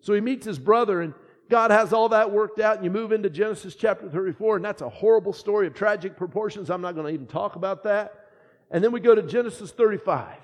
So 0.03 0.13
he 0.13 0.21
meets 0.21 0.45
his 0.45 0.59
brother, 0.59 1.01
and 1.01 1.15
God 1.49 1.71
has 1.71 1.93
all 1.93 2.11
that 2.11 2.31
worked 2.31 2.61
out. 2.61 2.77
And 2.77 2.85
you 2.85 2.91
move 2.91 3.13
into 3.13 3.31
Genesis 3.31 3.77
chapter 3.77 4.09
34, 4.09 4.57
and 4.57 4.65
that's 4.65 4.83
a 4.83 4.89
horrible 4.89 5.33
story 5.33 5.69
of 5.69 5.75
tragic 5.75 6.17
proportions. 6.17 6.71
I'm 6.71 6.83
not 6.83 6.95
going 6.95 7.07
to 7.07 7.13
even 7.13 7.27
talk 7.27 7.57
about 7.57 7.85
that. 7.85 8.27
And 8.71 8.83
then 8.83 8.91
we 8.91 9.01
go 9.01 9.15
to 9.15 9.23
Genesis 9.23 9.71
35. 9.71 10.37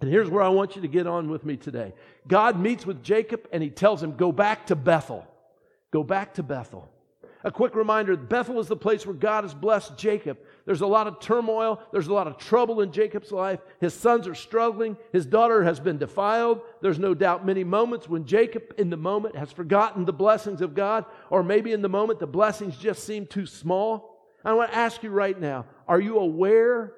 And 0.00 0.10
here's 0.10 0.30
where 0.30 0.42
I 0.42 0.48
want 0.48 0.76
you 0.76 0.82
to 0.82 0.88
get 0.88 1.06
on 1.06 1.28
with 1.28 1.44
me 1.44 1.56
today. 1.56 1.92
God 2.26 2.58
meets 2.58 2.86
with 2.86 3.02
Jacob 3.02 3.46
and 3.52 3.62
he 3.62 3.70
tells 3.70 4.02
him, 4.02 4.16
Go 4.16 4.32
back 4.32 4.66
to 4.66 4.76
Bethel. 4.76 5.26
Go 5.90 6.02
back 6.02 6.34
to 6.34 6.42
Bethel. 6.42 6.88
A 7.42 7.50
quick 7.50 7.74
reminder 7.74 8.16
Bethel 8.16 8.60
is 8.60 8.66
the 8.66 8.76
place 8.76 9.06
where 9.06 9.14
God 9.14 9.44
has 9.44 9.54
blessed 9.54 9.96
Jacob. 9.96 10.38
There's 10.66 10.82
a 10.82 10.86
lot 10.86 11.06
of 11.06 11.20
turmoil, 11.20 11.80
there's 11.90 12.08
a 12.08 12.12
lot 12.12 12.26
of 12.26 12.36
trouble 12.36 12.82
in 12.82 12.92
Jacob's 12.92 13.32
life. 13.32 13.60
His 13.80 13.94
sons 13.94 14.28
are 14.28 14.34
struggling, 14.34 14.96
his 15.12 15.24
daughter 15.24 15.64
has 15.64 15.80
been 15.80 15.96
defiled. 15.96 16.60
There's 16.82 16.98
no 16.98 17.14
doubt 17.14 17.46
many 17.46 17.64
moments 17.64 18.08
when 18.08 18.26
Jacob, 18.26 18.74
in 18.76 18.90
the 18.90 18.96
moment, 18.96 19.36
has 19.36 19.52
forgotten 19.52 20.04
the 20.04 20.12
blessings 20.12 20.60
of 20.60 20.74
God, 20.74 21.06
or 21.30 21.42
maybe 21.42 21.72
in 21.72 21.82
the 21.82 21.88
moment 21.88 22.20
the 22.20 22.26
blessings 22.26 22.76
just 22.76 23.04
seem 23.04 23.26
too 23.26 23.46
small. 23.46 24.18
I 24.44 24.52
want 24.52 24.70
to 24.70 24.76
ask 24.76 25.02
you 25.02 25.10
right 25.10 25.38
now 25.38 25.66
are 25.88 26.00
you 26.00 26.18
aware 26.18 26.92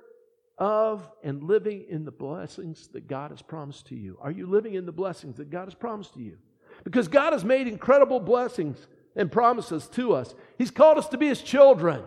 of 0.62 1.10
and 1.24 1.42
living 1.42 1.86
in 1.88 2.04
the 2.04 2.12
blessings 2.12 2.86
that 2.92 3.08
God 3.08 3.32
has 3.32 3.42
promised 3.42 3.88
to 3.88 3.96
you? 3.96 4.16
Are 4.22 4.30
you 4.30 4.46
living 4.46 4.74
in 4.74 4.86
the 4.86 4.92
blessings 4.92 5.38
that 5.38 5.50
God 5.50 5.64
has 5.64 5.74
promised 5.74 6.14
to 6.14 6.20
you? 6.20 6.38
Because 6.84 7.08
God 7.08 7.32
has 7.32 7.44
made 7.44 7.66
incredible 7.66 8.20
blessings 8.20 8.86
and 9.16 9.30
promises 9.30 9.88
to 9.88 10.14
us. 10.14 10.36
He's 10.58 10.70
called 10.70 10.98
us 10.98 11.08
to 11.08 11.18
be 11.18 11.26
His 11.26 11.42
children. 11.42 12.04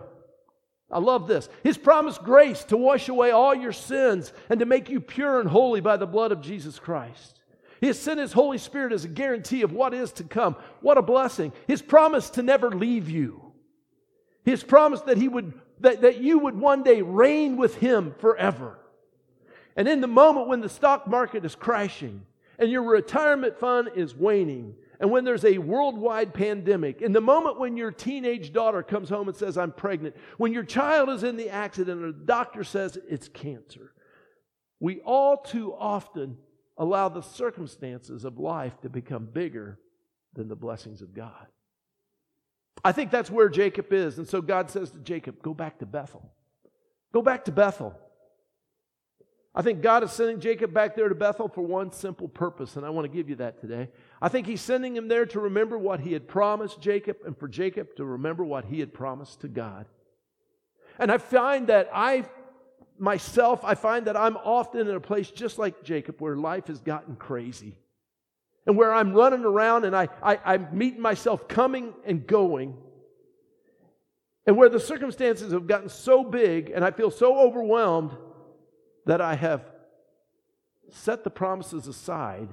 I 0.90 1.00
love 1.00 1.28
this. 1.28 1.50
His 1.64 1.76
promised 1.76 2.22
grace 2.22 2.64
to 2.64 2.78
wash 2.78 3.10
away 3.10 3.30
all 3.30 3.54
your 3.54 3.74
sins 3.74 4.32
and 4.48 4.58
to 4.60 4.66
make 4.66 4.88
you 4.88 5.02
pure 5.02 5.38
and 5.38 5.50
holy 5.50 5.82
by 5.82 5.98
the 5.98 6.06
blood 6.06 6.32
of 6.32 6.40
Jesus 6.40 6.78
Christ. 6.78 7.40
He 7.82 7.88
has 7.88 7.98
sent 7.98 8.20
His 8.20 8.32
Holy 8.32 8.56
Spirit 8.56 8.94
as 8.94 9.04
a 9.04 9.08
guarantee 9.08 9.60
of 9.60 9.72
what 9.72 9.92
is 9.92 10.12
to 10.12 10.24
come. 10.24 10.56
What 10.80 10.96
a 10.96 11.02
blessing. 11.02 11.52
His 11.66 11.82
promise 11.82 12.30
to 12.30 12.42
never 12.42 12.70
leave 12.70 13.10
you. 13.10 13.52
His 14.46 14.64
promise 14.64 15.02
that 15.02 15.18
He 15.18 15.28
would 15.28 15.52
that, 15.80 16.02
that 16.02 16.18
you 16.18 16.38
would 16.38 16.58
one 16.58 16.82
day 16.82 17.02
reign 17.02 17.56
with 17.56 17.76
Him 17.76 18.14
forever. 18.18 18.78
And 19.76 19.86
in 19.86 20.00
the 20.00 20.06
moment 20.06 20.48
when 20.48 20.60
the 20.60 20.68
stock 20.68 21.06
market 21.06 21.44
is 21.44 21.54
crashing 21.54 22.24
and 22.58 22.70
your 22.70 22.82
retirement 22.82 23.58
fund 23.58 23.90
is 23.94 24.14
waning, 24.14 24.74
and 24.98 25.10
when 25.10 25.24
there's 25.24 25.44
a 25.44 25.58
worldwide 25.58 26.32
pandemic, 26.32 27.02
in 27.02 27.12
the 27.12 27.20
moment 27.20 27.58
when 27.58 27.76
your 27.76 27.90
teenage 27.90 28.52
daughter 28.52 28.82
comes 28.82 29.10
home 29.10 29.28
and 29.28 29.36
says, 29.36 29.58
I'm 29.58 29.72
pregnant, 29.72 30.16
when 30.38 30.54
your 30.54 30.62
child 30.62 31.10
is 31.10 31.22
in 31.22 31.36
the 31.36 31.50
accident 31.50 32.02
and 32.02 32.14
the 32.14 32.24
doctor 32.24 32.64
says 32.64 32.98
it's 33.08 33.28
cancer, 33.28 33.92
we 34.80 35.00
all 35.00 35.36
too 35.36 35.74
often 35.74 36.38
allow 36.78 37.08
the 37.08 37.22
circumstances 37.22 38.24
of 38.24 38.38
life 38.38 38.80
to 38.82 38.88
become 38.88 39.26
bigger 39.26 39.78
than 40.34 40.48
the 40.48 40.56
blessings 40.56 41.02
of 41.02 41.14
God. 41.14 41.46
I 42.86 42.92
think 42.92 43.10
that's 43.10 43.32
where 43.32 43.48
Jacob 43.48 43.92
is. 43.92 44.18
And 44.18 44.28
so 44.28 44.40
God 44.40 44.70
says 44.70 44.92
to 44.92 45.00
Jacob, 45.00 45.42
Go 45.42 45.52
back 45.52 45.80
to 45.80 45.86
Bethel. 45.86 46.22
Go 47.12 47.20
back 47.20 47.44
to 47.46 47.52
Bethel. 47.52 47.98
I 49.52 49.62
think 49.62 49.82
God 49.82 50.04
is 50.04 50.12
sending 50.12 50.38
Jacob 50.38 50.72
back 50.72 50.94
there 50.94 51.08
to 51.08 51.14
Bethel 51.16 51.48
for 51.48 51.62
one 51.62 51.90
simple 51.90 52.28
purpose, 52.28 52.76
and 52.76 52.86
I 52.86 52.90
want 52.90 53.10
to 53.10 53.16
give 53.16 53.28
you 53.28 53.36
that 53.36 53.60
today. 53.60 53.88
I 54.22 54.28
think 54.28 54.46
he's 54.46 54.60
sending 54.60 54.94
him 54.94 55.08
there 55.08 55.26
to 55.26 55.40
remember 55.40 55.76
what 55.76 55.98
he 55.98 56.12
had 56.12 56.28
promised 56.28 56.80
Jacob 56.80 57.16
and 57.26 57.36
for 57.36 57.48
Jacob 57.48 57.96
to 57.96 58.04
remember 58.04 58.44
what 58.44 58.66
he 58.66 58.78
had 58.78 58.94
promised 58.94 59.40
to 59.40 59.48
God. 59.48 59.86
And 60.98 61.10
I 61.10 61.18
find 61.18 61.66
that 61.66 61.88
I, 61.92 62.24
myself, 62.98 63.64
I 63.64 63.74
find 63.74 64.06
that 64.06 64.16
I'm 64.16 64.36
often 64.36 64.86
in 64.86 64.94
a 64.94 65.00
place 65.00 65.28
just 65.28 65.58
like 65.58 65.82
Jacob 65.82 66.20
where 66.20 66.36
life 66.36 66.68
has 66.68 66.80
gotten 66.80 67.16
crazy 67.16 67.74
and 68.66 68.76
where 68.76 68.92
I'm 68.92 69.12
running 69.12 69.44
around 69.44 69.84
and 69.84 69.94
I, 69.94 70.08
I, 70.22 70.38
I'm 70.44 70.68
meeting 70.72 71.00
myself 71.00 71.48
coming 71.48 71.94
and 72.04 72.26
going. 72.26 72.76
And 74.46 74.56
where 74.56 74.68
the 74.68 74.80
circumstances 74.80 75.52
have 75.52 75.66
gotten 75.66 75.88
so 75.88 76.24
big 76.24 76.70
and 76.70 76.84
I 76.84 76.90
feel 76.90 77.10
so 77.10 77.38
overwhelmed 77.38 78.16
that 79.06 79.20
I 79.20 79.34
have 79.34 79.62
set 80.90 81.24
the 81.24 81.30
promises 81.30 81.86
aside, 81.86 82.48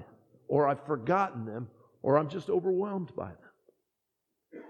or 0.47 0.67
I've 0.67 0.85
forgotten 0.85 1.45
them, 1.45 1.69
or 2.01 2.17
I'm 2.17 2.29
just 2.29 2.49
overwhelmed 2.49 3.15
by 3.15 3.29
them. 3.29 4.63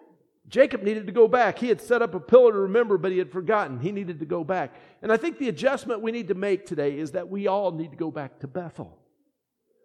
Jacob 0.48 0.84
needed 0.84 1.08
to 1.08 1.14
go 1.14 1.28
back. 1.28 1.58
He 1.58 1.70
had 1.70 1.82
set 1.82 2.02
up 2.02 2.14
a 2.14 2.20
pillar 2.20 2.52
to 2.52 2.60
remember, 2.60 2.98
but 2.98 3.12
he 3.12 3.18
had 3.18 3.32
forgotten. 3.32 3.80
He 3.80 3.92
needed 3.92 4.20
to 4.20 4.26
go 4.26 4.44
back. 4.44 4.76
And 5.02 5.12
I 5.12 5.18
think 5.18 5.40
the 5.40 5.50
adjustment 5.50 6.02
we 6.02 6.12
need 6.12 6.28
to 6.28 6.36
make 6.36 6.66
today 6.66 6.98
is 6.98 7.12
that 7.14 7.30
we 7.30 7.48
all 7.48 7.72
need 7.72 7.92
to 7.92 7.98
go 7.98 8.12
back 8.12 8.40
to 8.40 8.48
Bethel. 8.48 8.98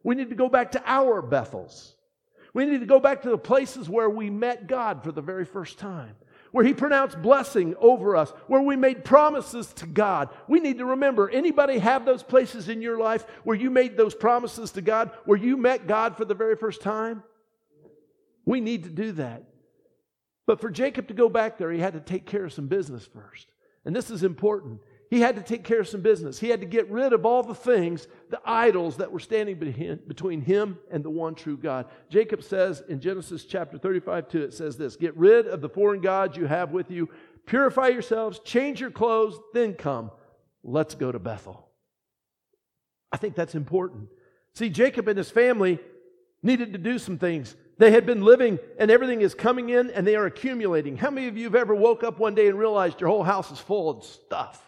We 0.03 0.15
need 0.15 0.31
to 0.31 0.37
go 0.37 0.49
back 0.49 0.73
to 0.73 0.83
our 0.87 1.23
Bethels. 1.23 1.95
We 2.55 2.65
need 2.65 2.81
to 2.81 2.87
go 2.87 3.01
back 3.01 3.23
to 3.23 3.31
the 3.31 3.39
places 3.39 3.89
where 3.89 4.09
we 4.09 4.31
met 4.31 4.67
God 4.67 5.05
for 5.05 5.13
the 5.13 5.23
very 5.23 5.45
first 5.45 5.79
time 5.79 6.15
where 6.53 6.65
he 6.65 6.75
pronounced 6.75 7.21
blessing 7.21 7.75
over 7.79 8.17
us, 8.17 8.31
where 8.47 8.63
we 8.63 8.77
made 8.77 9.05
promises 9.05 9.73
to 9.75 9.87
God. 9.87 10.31
We 10.47 10.61
need 10.61 10.79
to 10.79 10.85
remember 10.87 11.29
anybody 11.29 11.79
have 11.79 12.05
those 12.05 12.23
places 12.23 12.69
in 12.69 12.81
your 12.81 12.99
life 12.99 13.27
where 13.45 13.57
you 13.57 13.71
made 13.71 13.97
those 13.97 14.15
promises 14.15 14.73
to 14.73 14.83
God, 14.83 15.11
where 15.25 15.39
you 15.39 15.57
met 15.57 15.87
God 15.87 16.17
for 16.17 16.25
the 16.25 16.35
very 16.35 16.57
first 16.57 16.81
time? 16.81 17.23
We 18.45 18.61
need 18.61 18.85
to 18.85 18.91
do 18.91 19.13
that. 19.13 19.45
But 20.47 20.61
for 20.61 20.71
Jacob 20.71 21.09
to 21.09 21.15
go 21.15 21.29
back 21.29 21.59
there, 21.59 21.71
he 21.71 21.81
had 21.81 21.93
to 21.93 22.01
take 22.01 22.25
care 22.25 22.47
of 22.47 22.53
some 22.53 22.69
business 22.69 23.07
first. 23.07 23.49
And 23.85 23.95
this 23.95 24.11
is 24.11 24.23
important. 24.23 24.81
He 25.11 25.21
had 25.21 25.37
to 25.37 25.43
take 25.43 25.65
care 25.65 25.81
of 25.81 25.89
some 25.89 26.03
business. 26.03 26.39
He 26.39 26.51
had 26.51 26.61
to 26.61 26.67
get 26.67 26.91
rid 26.91 27.15
of 27.15 27.25
all 27.25 27.43
the 27.43 27.55
things, 27.55 28.07
the 28.29 28.41
idols 28.45 28.99
that 28.99 29.11
were 29.11 29.21
standing 29.21 29.59
between 30.07 30.43
him 30.43 30.79
and 30.91 31.03
the 31.03 31.11
one 31.11 31.35
true 31.35 31.57
God. 31.57 31.87
Jacob 32.11 32.43
says 32.43 32.83
in 32.89 33.01
Genesis 33.01 33.45
chapter 33.45 33.79
35 33.79 34.29
2, 34.29 34.43
it 34.43 34.53
says 34.53 34.77
this 34.77 34.97
Get 34.97 35.17
rid 35.17 35.47
of 35.47 35.63
the 35.63 35.69
foreign 35.69 36.03
gods 36.03 36.37
you 36.37 36.47
have 36.47 36.73
with 36.73 36.91
you, 36.91 37.09
purify 37.47 37.89
yourselves, 37.89 38.39
change 38.41 38.81
your 38.81 38.91
clothes, 38.91 39.39
then 39.55 39.73
come. 39.73 40.11
Let's 40.63 40.95
go 40.95 41.11
to 41.11 41.19
Bethel. 41.19 41.67
I 43.11 43.17
think 43.17 43.35
that's 43.35 43.55
important. 43.55 44.09
See, 44.55 44.69
Jacob 44.69 45.09
and 45.09 45.17
his 45.17 45.31
family 45.31 45.79
needed 46.43 46.75
to 46.75 46.79
do 46.79 46.99
some 46.99 47.17
things. 47.17 47.57
They 47.79 47.93
had 47.93 48.05
been 48.05 48.23
living 48.23 48.59
and 48.79 48.91
everything 48.91 49.23
is 49.23 49.35
coming 49.35 49.71
in 49.71 49.91
and 49.91 50.07
they 50.07 50.17
are 50.17 50.27
accumulating. 50.27 50.99
How 50.99 51.11
many 51.11 51.29
of 51.29 51.39
you 51.39 51.45
have 51.45 51.55
ever 51.55 51.75
woke 51.75 52.05
up 52.05 52.19
one 52.19 52.35
day 52.35 52.49
and 52.49 52.59
realized 52.59 53.01
your 53.01 53.09
whole 53.09 53.25
house 53.25 53.51
is 53.51 53.59
full 53.59 53.89
of 53.89 54.05
stuff? 54.05 54.68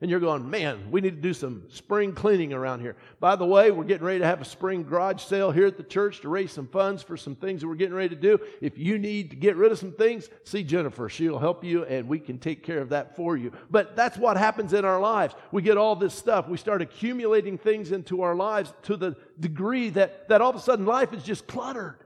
And 0.00 0.10
you're 0.10 0.20
going, 0.20 0.48
man, 0.48 0.90
we 0.90 1.02
need 1.02 1.16
to 1.16 1.20
do 1.20 1.34
some 1.34 1.64
spring 1.68 2.12
cleaning 2.12 2.54
around 2.54 2.80
here. 2.80 2.96
By 3.18 3.36
the 3.36 3.44
way, 3.44 3.70
we're 3.70 3.84
getting 3.84 4.06
ready 4.06 4.20
to 4.20 4.24
have 4.24 4.40
a 4.40 4.46
spring 4.46 4.82
garage 4.82 5.22
sale 5.22 5.50
here 5.50 5.66
at 5.66 5.76
the 5.76 5.82
church 5.82 6.20
to 6.20 6.30
raise 6.30 6.52
some 6.52 6.68
funds 6.68 7.02
for 7.02 7.18
some 7.18 7.34
things 7.34 7.60
that 7.60 7.68
we're 7.68 7.74
getting 7.74 7.94
ready 7.94 8.14
to 8.14 8.20
do. 8.20 8.38
If 8.62 8.78
you 8.78 8.98
need 8.98 9.30
to 9.30 9.36
get 9.36 9.56
rid 9.56 9.72
of 9.72 9.78
some 9.78 9.92
things, 9.92 10.30
see 10.44 10.62
Jennifer. 10.62 11.10
She'll 11.10 11.38
help 11.38 11.64
you 11.64 11.84
and 11.84 12.08
we 12.08 12.18
can 12.18 12.38
take 12.38 12.62
care 12.62 12.80
of 12.80 12.88
that 12.90 13.14
for 13.14 13.36
you. 13.36 13.52
But 13.70 13.94
that's 13.94 14.16
what 14.16 14.38
happens 14.38 14.72
in 14.72 14.86
our 14.86 15.00
lives. 15.00 15.34
We 15.52 15.60
get 15.60 15.76
all 15.76 15.96
this 15.96 16.14
stuff. 16.14 16.48
We 16.48 16.56
start 16.56 16.80
accumulating 16.80 17.58
things 17.58 17.92
into 17.92 18.22
our 18.22 18.34
lives 18.34 18.72
to 18.84 18.96
the 18.96 19.16
degree 19.38 19.90
that, 19.90 20.28
that 20.28 20.40
all 20.40 20.50
of 20.50 20.56
a 20.56 20.60
sudden 20.60 20.86
life 20.86 21.12
is 21.12 21.22
just 21.22 21.46
cluttered 21.46 21.98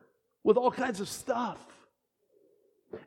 with 0.43 0.57
all 0.57 0.73
kinds 0.73 0.99
of 1.01 1.09
stuff. 1.09 1.59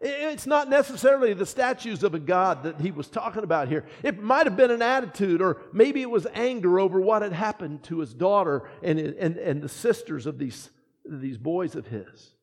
It's 0.02 0.48
not 0.48 0.70
necessarily 0.70 1.34
the 1.34 1.46
statues 1.46 2.04
of 2.04 2.14
a 2.14 2.20
God 2.20 2.64
that 2.64 2.82
he 2.82 2.92
was 2.92 3.08
talking 3.08 3.44
about 3.44 3.68
here. 3.68 3.86
It 4.04 4.22
might 4.22 4.46
have 4.46 4.58
been 4.58 4.72
an 4.72 4.82
attitude, 4.82 5.42
or 5.42 5.62
maybe 5.74 6.02
it 6.02 6.10
was 6.10 6.28
anger 6.34 6.80
over 6.80 7.00
what 7.00 7.22
had 7.22 7.34
happened 7.34 7.84
to 7.84 8.00
his 8.00 8.14
daughter 8.14 8.70
and, 8.84 9.00
and, 9.00 9.38
and 9.38 9.62
the 9.62 9.70
sisters 9.70 10.26
of 10.26 10.38
these, 10.38 10.70
these 11.06 11.38
boys 11.38 11.76
of 11.76 11.88
his. 11.88 12.34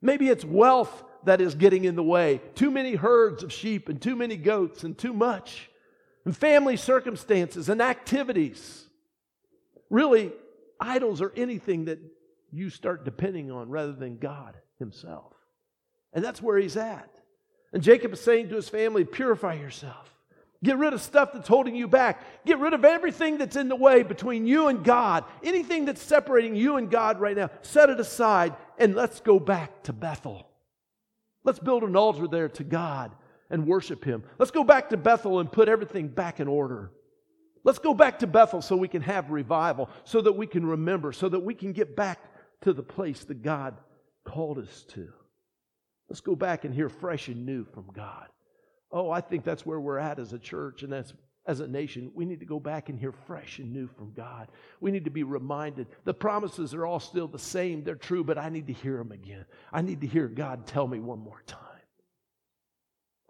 Maybe 0.00 0.28
it's 0.28 0.44
wealth 0.44 1.04
that 1.24 1.40
is 1.40 1.54
getting 1.54 1.84
in 1.84 1.96
the 1.96 2.02
way. 2.02 2.40
Too 2.54 2.70
many 2.70 2.94
herds 2.94 3.42
of 3.42 3.52
sheep 3.52 3.88
and 3.88 4.00
too 4.00 4.16
many 4.16 4.36
goats 4.36 4.84
and 4.84 4.96
too 4.96 5.12
much. 5.12 5.70
And 6.24 6.36
family 6.36 6.76
circumstances 6.76 7.68
and 7.68 7.82
activities. 7.82 8.86
Really, 9.90 10.32
idols 10.80 11.20
are 11.20 11.32
anything 11.36 11.86
that 11.86 11.98
you 12.50 12.70
start 12.70 13.04
depending 13.04 13.50
on 13.50 13.68
rather 13.68 13.92
than 13.92 14.18
God 14.18 14.56
Himself. 14.78 15.33
And 16.14 16.24
that's 16.24 16.40
where 16.40 16.56
he's 16.56 16.76
at. 16.76 17.10
And 17.72 17.82
Jacob 17.82 18.12
is 18.12 18.20
saying 18.20 18.48
to 18.48 18.54
his 18.54 18.68
family, 18.68 19.04
purify 19.04 19.54
yourself. 19.54 20.14
Get 20.62 20.78
rid 20.78 20.94
of 20.94 21.02
stuff 21.02 21.32
that's 21.34 21.48
holding 21.48 21.76
you 21.76 21.86
back. 21.86 22.22
Get 22.46 22.58
rid 22.58 22.72
of 22.72 22.84
everything 22.84 23.36
that's 23.36 23.56
in 23.56 23.68
the 23.68 23.76
way 23.76 24.02
between 24.02 24.46
you 24.46 24.68
and 24.68 24.82
God. 24.82 25.24
Anything 25.42 25.84
that's 25.84 26.02
separating 26.02 26.56
you 26.56 26.76
and 26.76 26.90
God 26.90 27.20
right 27.20 27.36
now, 27.36 27.50
set 27.60 27.90
it 27.90 28.00
aside 28.00 28.54
and 28.78 28.94
let's 28.94 29.20
go 29.20 29.38
back 29.38 29.82
to 29.82 29.92
Bethel. 29.92 30.48
Let's 31.42 31.58
build 31.58 31.82
an 31.82 31.96
altar 31.96 32.26
there 32.26 32.48
to 32.48 32.64
God 32.64 33.12
and 33.50 33.66
worship 33.66 34.04
Him. 34.04 34.24
Let's 34.38 34.50
go 34.50 34.64
back 34.64 34.88
to 34.90 34.96
Bethel 34.96 35.40
and 35.40 35.52
put 35.52 35.68
everything 35.68 36.08
back 36.08 36.40
in 36.40 36.48
order. 36.48 36.90
Let's 37.62 37.78
go 37.78 37.92
back 37.92 38.20
to 38.20 38.26
Bethel 38.26 38.62
so 38.62 38.76
we 38.76 38.88
can 38.88 39.02
have 39.02 39.30
revival, 39.30 39.90
so 40.04 40.22
that 40.22 40.32
we 40.32 40.46
can 40.46 40.64
remember, 40.64 41.12
so 41.12 41.28
that 41.28 41.40
we 41.40 41.54
can 41.54 41.72
get 41.72 41.94
back 41.94 42.20
to 42.62 42.72
the 42.72 42.82
place 42.82 43.24
that 43.24 43.42
God 43.42 43.76
called 44.24 44.58
us 44.58 44.84
to. 44.90 45.12
Let's 46.08 46.20
go 46.20 46.36
back 46.36 46.64
and 46.64 46.74
hear 46.74 46.88
fresh 46.88 47.28
and 47.28 47.46
new 47.46 47.64
from 47.64 47.86
God. 47.94 48.28
Oh, 48.92 49.10
I 49.10 49.20
think 49.20 49.44
that's 49.44 49.66
where 49.66 49.80
we're 49.80 49.98
at 49.98 50.18
as 50.18 50.32
a 50.32 50.38
church 50.38 50.82
and 50.82 50.92
that's 50.92 51.12
as 51.46 51.60
a 51.60 51.66
nation. 51.66 52.10
We 52.14 52.24
need 52.24 52.40
to 52.40 52.46
go 52.46 52.60
back 52.60 52.88
and 52.88 52.98
hear 52.98 53.12
fresh 53.12 53.58
and 53.58 53.72
new 53.72 53.86
from 53.86 54.12
God. 54.12 54.48
We 54.80 54.90
need 54.90 55.04
to 55.04 55.10
be 55.10 55.24
reminded. 55.24 55.88
The 56.04 56.14
promises 56.14 56.74
are 56.74 56.86
all 56.86 57.00
still 57.00 57.28
the 57.28 57.38
same, 57.38 57.84
they're 57.84 57.96
true, 57.96 58.24
but 58.24 58.38
I 58.38 58.48
need 58.48 58.66
to 58.68 58.72
hear 58.72 58.96
them 58.96 59.12
again. 59.12 59.44
I 59.72 59.82
need 59.82 60.00
to 60.02 60.06
hear 60.06 60.28
God 60.28 60.66
tell 60.66 60.86
me 60.86 61.00
one 61.00 61.18
more 61.18 61.42
time. 61.46 61.60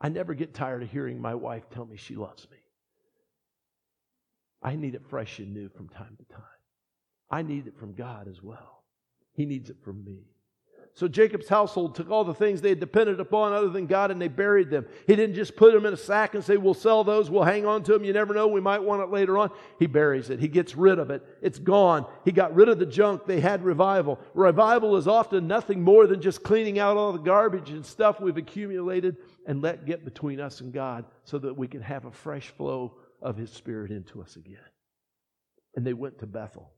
I 0.01 0.09
never 0.11 0.35
get 0.35 0.55
tired 0.55 0.83
of 0.83 0.91
hearing 0.91 1.21
my 1.21 1.35
wife 1.35 1.71
tell 1.71 1.87
me 1.87 1.97
she 1.97 2.15
loves 2.15 2.49
me. 2.51 2.59
I 4.63 4.77
need 4.77 4.95
it 4.95 5.07
fresh 5.09 5.39
and 5.39 5.53
new 5.53 5.69
from 5.69 5.89
time 5.89 6.17
to 6.19 6.35
time. 6.35 6.43
I 7.31 7.43
need 7.43 7.67
it 7.67 7.79
from 7.79 7.95
God 7.95 8.29
as 8.29 8.43
well. 8.43 8.85
He 9.35 9.47
needs 9.47 9.71
it 9.71 9.77
from 9.83 10.05
me. 10.05 10.34
So 10.97 11.09
Jacob's 11.09 11.49
household 11.49 11.97
took 11.97 12.09
all 12.09 12.23
the 12.23 12.33
things 12.33 12.61
they 12.61 12.69
had 12.69 12.79
depended 12.79 13.19
upon 13.19 13.53
other 13.53 13.69
than 13.69 13.87
God 13.87 14.13
and 14.13 14.23
they 14.23 14.29
buried 14.29 14.71
them. 14.71 14.87
He 15.09 15.17
didn't 15.17 15.35
just 15.35 15.57
put 15.57 15.73
them 15.73 15.87
in 15.87 15.93
a 15.93 15.97
sack 15.97 16.37
and 16.37 16.45
say, 16.45 16.57
We'll 16.57 16.73
sell 16.73 17.03
those, 17.03 17.29
we'll 17.29 17.43
hang 17.43 17.67
on 17.67 17.83
to 17.85 17.93
them, 17.93 18.05
you 18.05 18.13
never 18.13 18.33
know, 18.33 18.47
we 18.47 18.61
might 18.61 18.81
want 18.81 19.03
it 19.03 19.11
later 19.11 19.37
on. 19.37 19.51
He 19.81 19.89
buries 19.89 20.31
it. 20.31 20.39
He 20.39 20.47
gets 20.47 20.77
rid 20.77 21.01
of 21.01 21.11
it. 21.11 21.27
It's 21.43 21.59
gone. 21.59 22.07
He 22.25 22.31
got 22.31 22.55
rid 22.55 22.69
of 22.69 22.79
the 22.79 22.87
junk. 22.87 23.27
They 23.27 23.41
had 23.41 23.65
revival. 23.65 24.21
Revival 24.35 24.97
is 24.97 25.09
often 25.09 25.49
nothing 25.49 25.83
more 25.83 26.07
than 26.07 26.23
just 26.23 26.45
cleaning 26.45 26.79
out 26.79 26.97
all 26.97 27.13
the 27.13 27.19
garbage 27.19 27.71
and 27.71 27.85
stuff 27.85 28.21
we've 28.21 28.37
accumulated 28.37 29.17
and 29.49 29.63
let 29.63 29.87
get 29.87 30.05
between 30.05 30.39
us 30.39 30.61
and 30.61 30.73
God 30.73 31.07
so 31.25 31.41
that 31.41 31.57
we 31.57 31.67
can 31.67 31.83
have 31.83 32.05
a 32.05 32.13
fresh 32.13 32.51
flow 32.51 32.95
of 33.21 33.37
His 33.37 33.51
Spirit 33.51 33.91
into 33.91 34.23
us 34.23 34.37
again. 34.37 34.59
And 35.75 35.85
they 35.85 35.93
went 35.93 36.21
to 36.21 36.27
Bethel. 36.27 36.71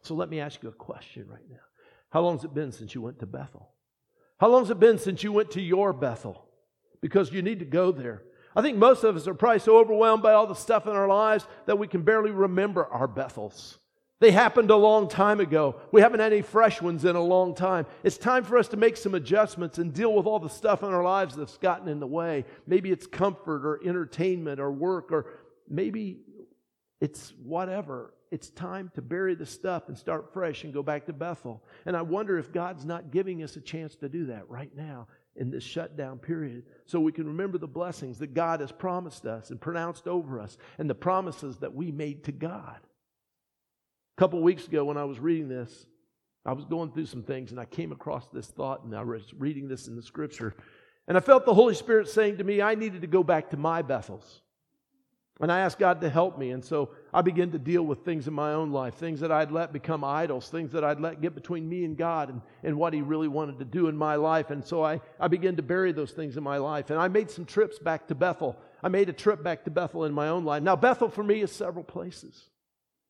So 0.00 0.14
let 0.14 0.30
me 0.30 0.40
ask 0.40 0.62
you 0.62 0.70
a 0.70 0.72
question 0.72 1.26
right 1.28 1.44
now. 1.50 1.58
How 2.14 2.20
long 2.20 2.36
has 2.36 2.44
it 2.44 2.54
been 2.54 2.70
since 2.70 2.94
you 2.94 3.02
went 3.02 3.18
to 3.18 3.26
Bethel? 3.26 3.70
How 4.38 4.46
long 4.46 4.62
has 4.62 4.70
it 4.70 4.78
been 4.78 4.98
since 4.98 5.24
you 5.24 5.32
went 5.32 5.50
to 5.50 5.60
your 5.60 5.92
Bethel? 5.92 6.46
Because 7.02 7.32
you 7.32 7.42
need 7.42 7.58
to 7.58 7.64
go 7.64 7.90
there. 7.90 8.22
I 8.54 8.62
think 8.62 8.78
most 8.78 9.02
of 9.02 9.16
us 9.16 9.26
are 9.26 9.34
probably 9.34 9.58
so 9.58 9.78
overwhelmed 9.78 10.22
by 10.22 10.32
all 10.32 10.46
the 10.46 10.54
stuff 10.54 10.86
in 10.86 10.92
our 10.92 11.08
lives 11.08 11.44
that 11.66 11.76
we 11.76 11.88
can 11.88 12.02
barely 12.02 12.30
remember 12.30 12.86
our 12.86 13.08
Bethels. 13.08 13.78
They 14.20 14.30
happened 14.30 14.70
a 14.70 14.76
long 14.76 15.08
time 15.08 15.40
ago. 15.40 15.80
We 15.90 16.02
haven't 16.02 16.20
had 16.20 16.32
any 16.32 16.42
fresh 16.42 16.80
ones 16.80 17.04
in 17.04 17.16
a 17.16 17.20
long 17.20 17.52
time. 17.52 17.84
It's 18.04 18.16
time 18.16 18.44
for 18.44 18.58
us 18.58 18.68
to 18.68 18.76
make 18.76 18.96
some 18.96 19.16
adjustments 19.16 19.78
and 19.78 19.92
deal 19.92 20.14
with 20.14 20.26
all 20.26 20.38
the 20.38 20.48
stuff 20.48 20.84
in 20.84 20.90
our 20.90 21.02
lives 21.02 21.34
that's 21.34 21.58
gotten 21.58 21.88
in 21.88 21.98
the 21.98 22.06
way. 22.06 22.44
Maybe 22.64 22.92
it's 22.92 23.08
comfort 23.08 23.66
or 23.66 23.80
entertainment 23.84 24.60
or 24.60 24.70
work, 24.70 25.10
or 25.10 25.26
maybe 25.68 26.20
it's 27.00 27.32
whatever 27.42 28.14
it's 28.34 28.50
time 28.50 28.90
to 28.96 29.00
bury 29.00 29.36
the 29.36 29.46
stuff 29.46 29.84
and 29.86 29.96
start 29.96 30.32
fresh 30.32 30.64
and 30.64 30.74
go 30.74 30.82
back 30.82 31.06
to 31.06 31.12
Bethel. 31.12 31.62
And 31.86 31.96
I 31.96 32.02
wonder 32.02 32.36
if 32.36 32.52
God's 32.52 32.84
not 32.84 33.12
giving 33.12 33.44
us 33.44 33.54
a 33.54 33.60
chance 33.60 33.94
to 33.94 34.08
do 34.08 34.26
that 34.26 34.50
right 34.50 34.74
now 34.74 35.06
in 35.36 35.52
this 35.52 35.62
shutdown 35.62 36.18
period 36.18 36.64
so 36.84 36.98
we 36.98 37.12
can 37.12 37.28
remember 37.28 37.58
the 37.58 37.68
blessings 37.68 38.18
that 38.18 38.34
God 38.34 38.58
has 38.58 38.72
promised 38.72 39.24
us 39.24 39.50
and 39.50 39.60
pronounced 39.60 40.08
over 40.08 40.40
us 40.40 40.58
and 40.78 40.90
the 40.90 40.96
promises 40.96 41.58
that 41.58 41.76
we 41.76 41.92
made 41.92 42.24
to 42.24 42.32
God. 42.32 42.80
A 44.16 44.20
couple 44.20 44.42
weeks 44.42 44.66
ago, 44.66 44.84
when 44.84 44.96
I 44.96 45.04
was 45.04 45.20
reading 45.20 45.48
this, 45.48 45.86
I 46.44 46.54
was 46.54 46.64
going 46.64 46.90
through 46.90 47.06
some 47.06 47.22
things 47.22 47.52
and 47.52 47.60
I 47.60 47.66
came 47.66 47.92
across 47.92 48.26
this 48.32 48.48
thought 48.48 48.82
and 48.82 48.96
I 48.96 49.04
was 49.04 49.32
reading 49.38 49.68
this 49.68 49.86
in 49.86 49.94
the 49.94 50.02
scripture. 50.02 50.56
And 51.06 51.16
I 51.16 51.20
felt 51.20 51.44
the 51.46 51.54
Holy 51.54 51.76
Spirit 51.76 52.08
saying 52.08 52.38
to 52.38 52.44
me, 52.44 52.60
I 52.60 52.74
needed 52.74 53.02
to 53.02 53.06
go 53.06 53.22
back 53.22 53.50
to 53.50 53.56
my 53.56 53.82
Bethels. 53.82 54.40
And 55.40 55.50
I 55.50 55.60
asked 55.60 55.80
God 55.80 56.00
to 56.02 56.08
help 56.08 56.38
me. 56.38 56.52
And 56.52 56.64
so 56.64 56.90
I 57.12 57.20
began 57.22 57.50
to 57.50 57.58
deal 57.58 57.82
with 57.82 58.04
things 58.04 58.28
in 58.28 58.34
my 58.34 58.52
own 58.52 58.70
life, 58.70 58.94
things 58.94 59.18
that 59.20 59.32
I'd 59.32 59.50
let 59.50 59.72
become 59.72 60.04
idols, 60.04 60.48
things 60.48 60.70
that 60.72 60.84
I'd 60.84 61.00
let 61.00 61.20
get 61.20 61.34
between 61.34 61.68
me 61.68 61.84
and 61.84 61.96
God 61.96 62.28
and, 62.28 62.40
and 62.62 62.76
what 62.76 62.94
He 62.94 63.02
really 63.02 63.26
wanted 63.26 63.58
to 63.58 63.64
do 63.64 63.88
in 63.88 63.96
my 63.96 64.14
life. 64.14 64.50
And 64.50 64.64
so 64.64 64.84
I, 64.84 65.00
I 65.18 65.26
began 65.26 65.56
to 65.56 65.62
bury 65.62 65.90
those 65.90 66.12
things 66.12 66.36
in 66.36 66.44
my 66.44 66.58
life. 66.58 66.90
And 66.90 67.00
I 67.00 67.08
made 67.08 67.30
some 67.30 67.46
trips 67.46 67.80
back 67.80 68.06
to 68.08 68.14
Bethel. 68.14 68.56
I 68.80 68.88
made 68.88 69.08
a 69.08 69.12
trip 69.12 69.42
back 69.42 69.64
to 69.64 69.70
Bethel 69.70 70.04
in 70.04 70.12
my 70.12 70.28
own 70.28 70.44
life. 70.44 70.62
Now, 70.62 70.76
Bethel 70.76 71.08
for 71.08 71.24
me 71.24 71.40
is 71.40 71.50
several 71.50 71.84
places. 71.84 72.48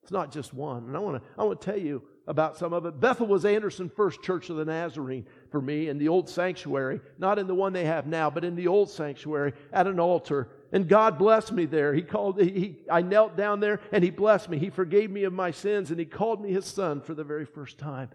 It's 0.05 0.13
not 0.13 0.33
just 0.33 0.53
one. 0.55 0.85
And 0.85 0.97
I 0.97 1.01
want 1.01 1.23
to 1.23 1.29
I 1.39 1.45
want 1.45 1.61
to 1.61 1.65
tell 1.65 1.81
you 1.81 2.03
about 2.27 2.57
some 2.57 2.73
of 2.73 2.87
it. 2.87 3.01
Bethel 3.01 3.27
was 3.27 3.45
Anderson 3.45 3.89
First 3.89 4.23
Church 4.23 4.51
of 4.51 4.57
the 4.57 4.65
Nazarene 4.65 5.27
for 5.51 5.61
me 5.61 5.89
in 5.89 5.99
the 5.99 6.09
old 6.09 6.29
sanctuary, 6.29 7.01
not 7.19 7.39
in 7.39 7.47
the 7.47 7.55
one 7.55 7.73
they 7.73 7.85
have 7.87 8.07
now, 8.07 8.31
but 8.31 8.45
in 8.45 8.55
the 8.55 8.67
old 8.69 8.91
sanctuary 8.91 9.53
at 9.73 9.87
an 9.87 9.99
altar 9.99 10.49
and 10.75 10.89
God 10.89 11.19
blessed 11.19 11.53
me 11.53 11.67
there. 11.67 11.95
He 11.95 12.03
called, 12.03 12.41
he, 12.41 12.79
I 12.91 13.01
knelt 13.01 13.37
down 13.37 13.61
there 13.61 13.81
and 13.93 14.03
He 14.03 14.11
blessed 14.11 14.51
me. 14.51 14.59
He 14.59 14.71
forgave 14.71 15.09
me 15.09 15.23
of 15.23 15.33
my 15.33 15.53
sins 15.53 15.91
and 15.91 16.01
He 16.01 16.05
called 16.05 16.43
me 16.43 16.53
His 16.53 16.67
son 16.67 17.01
for 17.01 17.15
the 17.15 17.23
very 17.23 17.45
first 17.45 17.79
time. 17.79 18.11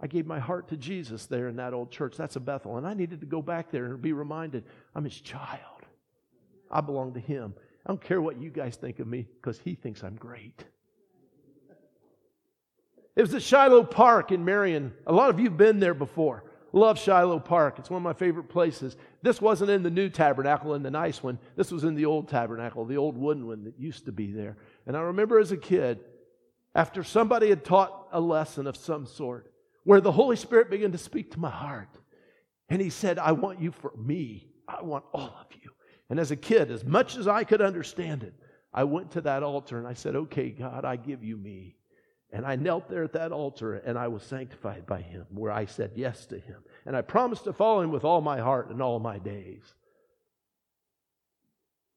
I 0.00 0.06
gave 0.06 0.24
my 0.24 0.38
heart 0.38 0.68
to 0.68 0.76
Jesus 0.76 1.26
there 1.26 1.48
in 1.48 1.56
that 1.56 1.74
old 1.74 1.90
church. 1.90 2.16
That's 2.16 2.36
a 2.36 2.40
Bethel. 2.40 2.76
And 2.76 2.86
I 2.86 2.94
needed 2.94 3.20
to 3.20 3.26
go 3.26 3.42
back 3.42 3.72
there 3.72 3.86
and 3.86 4.00
be 4.00 4.12
reminded 4.12 4.62
I'm 4.94 5.02
His 5.02 5.20
child. 5.20 5.60
I 6.70 6.80
belong 6.80 7.14
to 7.14 7.20
Him. 7.20 7.54
I 7.84 7.88
don't 7.88 8.00
care 8.00 8.20
what 8.20 8.40
you 8.40 8.50
guys 8.50 8.76
think 8.76 9.00
of 9.00 9.08
me 9.08 9.26
because 9.40 9.58
He 9.58 9.74
thinks 9.74 10.04
I'm 10.04 10.14
great. 10.14 10.64
It 13.16 13.22
was 13.22 13.34
at 13.34 13.42
Shiloh 13.42 13.82
Park 13.82 14.30
in 14.30 14.44
Marion. 14.44 14.92
A 15.08 15.12
lot 15.12 15.30
of 15.30 15.40
you 15.40 15.46
have 15.46 15.56
been 15.56 15.80
there 15.80 15.94
before. 15.94 16.44
Love 16.76 16.98
Shiloh 16.98 17.38
Park. 17.38 17.78
It's 17.78 17.88
one 17.88 17.96
of 17.96 18.02
my 18.02 18.12
favorite 18.12 18.50
places. 18.50 18.98
This 19.22 19.40
wasn't 19.40 19.70
in 19.70 19.82
the 19.82 19.90
new 19.90 20.10
tabernacle, 20.10 20.74
in 20.74 20.82
the 20.82 20.90
nice 20.90 21.22
one. 21.22 21.38
This 21.56 21.72
was 21.72 21.84
in 21.84 21.94
the 21.94 22.04
old 22.04 22.28
tabernacle, 22.28 22.84
the 22.84 22.98
old 22.98 23.16
wooden 23.16 23.46
one 23.46 23.64
that 23.64 23.80
used 23.80 24.04
to 24.04 24.12
be 24.12 24.30
there. 24.30 24.58
And 24.86 24.94
I 24.94 25.00
remember 25.00 25.38
as 25.38 25.52
a 25.52 25.56
kid, 25.56 26.00
after 26.74 27.02
somebody 27.02 27.48
had 27.48 27.64
taught 27.64 28.08
a 28.12 28.20
lesson 28.20 28.66
of 28.66 28.76
some 28.76 29.06
sort, 29.06 29.50
where 29.84 30.02
the 30.02 30.12
Holy 30.12 30.36
Spirit 30.36 30.68
began 30.68 30.92
to 30.92 30.98
speak 30.98 31.30
to 31.30 31.40
my 31.40 31.48
heart. 31.48 31.88
And 32.68 32.82
He 32.82 32.90
said, 32.90 33.18
I 33.18 33.32
want 33.32 33.58
you 33.58 33.70
for 33.70 33.92
me. 33.96 34.50
I 34.68 34.82
want 34.82 35.06
all 35.14 35.34
of 35.40 35.46
you. 35.62 35.70
And 36.10 36.20
as 36.20 36.30
a 36.30 36.36
kid, 36.36 36.70
as 36.70 36.84
much 36.84 37.16
as 37.16 37.26
I 37.26 37.44
could 37.44 37.62
understand 37.62 38.22
it, 38.22 38.34
I 38.74 38.84
went 38.84 39.12
to 39.12 39.22
that 39.22 39.42
altar 39.42 39.78
and 39.78 39.88
I 39.88 39.94
said, 39.94 40.14
Okay, 40.14 40.50
God, 40.50 40.84
I 40.84 40.96
give 40.96 41.24
you 41.24 41.38
me. 41.38 41.76
And 42.36 42.44
I 42.44 42.54
knelt 42.56 42.90
there 42.90 43.02
at 43.02 43.14
that 43.14 43.32
altar 43.32 43.76
and 43.76 43.98
I 43.98 44.08
was 44.08 44.22
sanctified 44.22 44.84
by 44.84 45.00
him, 45.00 45.24
where 45.30 45.50
I 45.50 45.64
said 45.64 45.92
yes 45.94 46.26
to 46.26 46.38
him. 46.38 46.56
And 46.84 46.94
I 46.94 47.00
promised 47.00 47.44
to 47.44 47.54
follow 47.54 47.80
him 47.80 47.90
with 47.90 48.04
all 48.04 48.20
my 48.20 48.40
heart 48.40 48.68
and 48.68 48.82
all 48.82 48.98
my 48.98 49.18
days. 49.18 49.62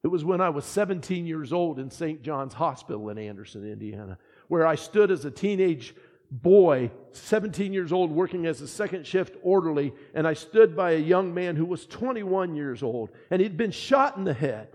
It 0.02 0.08
was 0.08 0.24
when 0.24 0.40
I 0.40 0.48
was 0.48 0.64
17 0.64 1.26
years 1.26 1.52
old 1.52 1.78
in 1.78 1.92
St. 1.92 2.24
John's 2.24 2.54
Hospital 2.54 3.10
in 3.10 3.18
Anderson, 3.18 3.70
Indiana, 3.70 4.18
where 4.48 4.66
I 4.66 4.76
stood 4.76 5.12
as 5.12 5.26
a 5.26 5.32
teenage 5.32 5.94
boy, 6.32 6.90
17 7.12 7.74
years 7.74 7.92
old, 7.92 8.10
working 8.10 8.46
as 8.46 8.62
a 8.62 8.68
second 8.70 9.06
shift 9.06 9.36
orderly, 9.44 9.92
and 10.14 10.26
I 10.26 10.36
stood 10.36 10.74
by 10.74 10.92
a 10.92 11.00
young 11.00 11.34
man 11.34 11.58
who 11.58 11.66
was 11.66 11.86
21 11.86 12.56
years 12.56 12.82
old, 12.82 13.10
and 13.30 13.42
he'd 13.42 13.58
been 13.58 13.72
shot 13.72 14.16
in 14.16 14.24
the 14.24 14.34
head. 14.34 14.70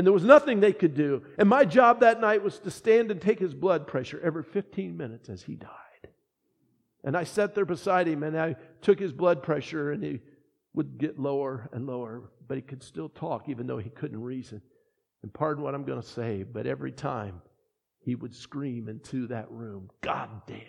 And 0.00 0.06
there 0.06 0.14
was 0.14 0.24
nothing 0.24 0.60
they 0.60 0.72
could 0.72 0.94
do. 0.94 1.24
And 1.36 1.46
my 1.46 1.66
job 1.66 2.00
that 2.00 2.22
night 2.22 2.42
was 2.42 2.58
to 2.60 2.70
stand 2.70 3.10
and 3.10 3.20
take 3.20 3.38
his 3.38 3.52
blood 3.52 3.86
pressure 3.86 4.18
every 4.24 4.42
15 4.42 4.96
minutes 4.96 5.28
as 5.28 5.42
he 5.42 5.56
died. 5.56 6.08
And 7.04 7.14
I 7.14 7.24
sat 7.24 7.54
there 7.54 7.66
beside 7.66 8.08
him 8.08 8.22
and 8.22 8.34
I 8.34 8.56
took 8.80 8.98
his 8.98 9.12
blood 9.12 9.42
pressure 9.42 9.92
and 9.92 10.02
he 10.02 10.20
would 10.72 10.96
get 10.96 11.18
lower 11.18 11.68
and 11.74 11.86
lower, 11.86 12.30
but 12.48 12.56
he 12.56 12.62
could 12.62 12.82
still 12.82 13.10
talk 13.10 13.50
even 13.50 13.66
though 13.66 13.76
he 13.76 13.90
couldn't 13.90 14.22
reason. 14.22 14.62
And 15.22 15.34
pardon 15.34 15.62
what 15.62 15.74
I'm 15.74 15.84
going 15.84 16.00
to 16.00 16.08
say, 16.08 16.44
but 16.44 16.66
every 16.66 16.92
time 16.92 17.42
he 17.98 18.14
would 18.14 18.34
scream 18.34 18.88
into 18.88 19.26
that 19.26 19.50
room, 19.50 19.90
God 20.00 20.30
damn. 20.46 20.62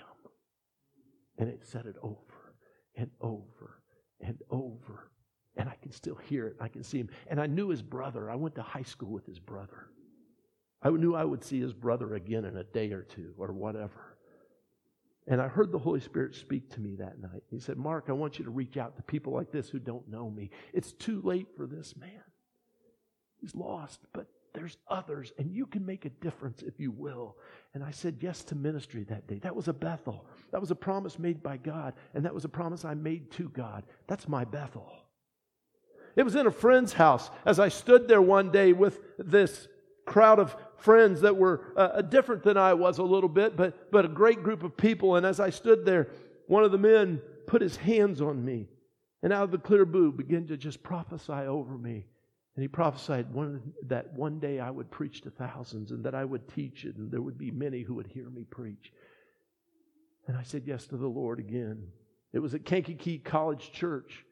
And 1.38 1.48
it 1.48 1.62
said 1.63 1.86
it 1.86 1.96
over 2.04 2.54
and 2.98 3.12
over 3.22 3.82
and 4.20 4.39
over 4.50 5.11
and 5.57 5.67
I 5.69 5.75
can 5.81 5.91
still 5.91 6.15
hear 6.15 6.47
it. 6.47 6.55
I 6.59 6.67
can 6.67 6.83
see 6.83 6.99
him. 6.99 7.09
And 7.27 7.39
I 7.39 7.47
knew 7.47 7.69
his 7.69 7.81
brother. 7.81 8.29
I 8.29 8.35
went 8.35 8.55
to 8.55 8.61
high 8.61 8.83
school 8.83 9.09
with 9.09 9.25
his 9.25 9.39
brother. 9.39 9.87
I 10.81 10.89
knew 10.89 11.13
I 11.13 11.23
would 11.23 11.43
see 11.43 11.59
his 11.59 11.73
brother 11.73 12.15
again 12.15 12.45
in 12.45 12.57
a 12.57 12.63
day 12.63 12.91
or 12.91 13.03
two 13.03 13.33
or 13.37 13.51
whatever. 13.51 14.17
And 15.27 15.39
I 15.39 15.47
heard 15.47 15.71
the 15.71 15.79
Holy 15.79 15.99
Spirit 15.99 16.35
speak 16.35 16.71
to 16.71 16.79
me 16.79 16.95
that 16.95 17.21
night. 17.21 17.43
He 17.49 17.59
said, 17.59 17.77
Mark, 17.77 18.05
I 18.07 18.13
want 18.13 18.39
you 18.39 18.45
to 18.45 18.51
reach 18.51 18.77
out 18.77 18.95
to 18.95 19.03
people 19.03 19.33
like 19.33 19.51
this 19.51 19.69
who 19.69 19.77
don't 19.77 20.09
know 20.09 20.29
me. 20.29 20.49
It's 20.73 20.93
too 20.93 21.21
late 21.23 21.47
for 21.55 21.67
this 21.67 21.95
man. 21.95 22.23
He's 23.39 23.55
lost, 23.55 23.99
but 24.13 24.27
there's 24.53 24.77
others, 24.87 25.31
and 25.37 25.51
you 25.51 25.65
can 25.65 25.85
make 25.85 26.05
a 26.05 26.09
difference 26.09 26.61
if 26.61 26.79
you 26.79 26.91
will. 26.91 27.37
And 27.73 27.83
I 27.83 27.91
said 27.91 28.17
yes 28.19 28.43
to 28.45 28.55
ministry 28.55 29.03
that 29.05 29.27
day. 29.27 29.39
That 29.39 29.55
was 29.55 29.67
a 29.67 29.73
Bethel. 29.73 30.25
That 30.51 30.59
was 30.59 30.71
a 30.71 30.75
promise 30.75 31.17
made 31.19 31.41
by 31.41 31.57
God, 31.57 31.93
and 32.13 32.25
that 32.25 32.33
was 32.33 32.43
a 32.43 32.49
promise 32.49 32.83
I 32.83 32.95
made 32.95 33.31
to 33.31 33.49
God. 33.49 33.83
That's 34.07 34.27
my 34.27 34.43
Bethel. 34.43 34.91
It 36.15 36.24
was 36.24 36.36
in 36.36 36.47
a 36.47 36.52
friend's 36.52 36.93
house 36.93 37.30
as 37.45 37.60
I 37.60 37.69
stood 37.69 38.08
there 38.08 38.21
one 38.21 38.52
day 38.52 38.74
with 38.74 39.00
this 39.17 39.67
crowd 40.06 40.39
of 40.39 40.56
friends 40.78 41.21
that 41.21 41.38
were 41.38 41.74
uh, 41.78 42.02
different 42.02 42.43
than 42.43 42.58
I 42.58 42.74
was 42.74 42.97
a 42.97 43.04
little 43.04 43.30
bit, 43.30 43.56
but, 43.56 43.91
but 43.91 44.06
a 44.06 44.10
great 44.10 44.43
group 44.43 44.63
of 44.63 44.76
people. 44.76 45.15
And 45.15 45.26
as 45.26 45.39
I 45.39 45.50
stood 45.50 45.86
there, 45.86 46.10
one 46.47 46.63
of 46.63 46.71
the 46.71 46.78
men 46.78 47.21
put 47.47 47.62
his 47.62 47.78
hands 47.78 48.21
on 48.21 48.43
me 48.43 48.67
and 49.24 49.32
out 49.32 49.43
of 49.43 49.52
the 49.52 49.58
clear 49.58 49.86
blue 49.86 50.12
began 50.12 50.47
to 50.47 50.58
just 50.58 50.84
prophesy 50.84 51.32
over 51.32 51.78
me. 51.78 52.06
And 52.56 52.63
he 52.63 52.67
prophesied 52.67 53.34
one, 53.34 53.74
that 53.88 54.13
one 54.13 54.39
day 54.39 54.60
I 54.60 54.69
would 54.69 54.91
preach 54.91 55.21
to 55.21 55.30
thousands 55.30 55.91
and 55.91 56.04
that 56.04 56.15
I 56.15 56.26
would 56.26 56.50
teach 56.50 56.84
it 56.84 56.97
and 56.97 57.10
there 57.10 57.21
would 57.21 57.38
be 57.38 57.52
many 57.52 57.82
who 57.82 57.93
would 57.95 58.08
hear 58.08 58.30
me 58.30 58.43
preach. 58.43 58.91
And 60.28 60.36
I 60.36 60.43
said 60.43 60.63
yes 60.65 60.86
to 60.88 60.97
the 60.97 61.08
Lord 61.08 61.39
again. 61.39 61.88
It 62.34 62.39
was 62.39 62.54
at 62.54 62.65
Kankakee 62.65 63.19
College 63.19 63.71
Church 63.71 64.26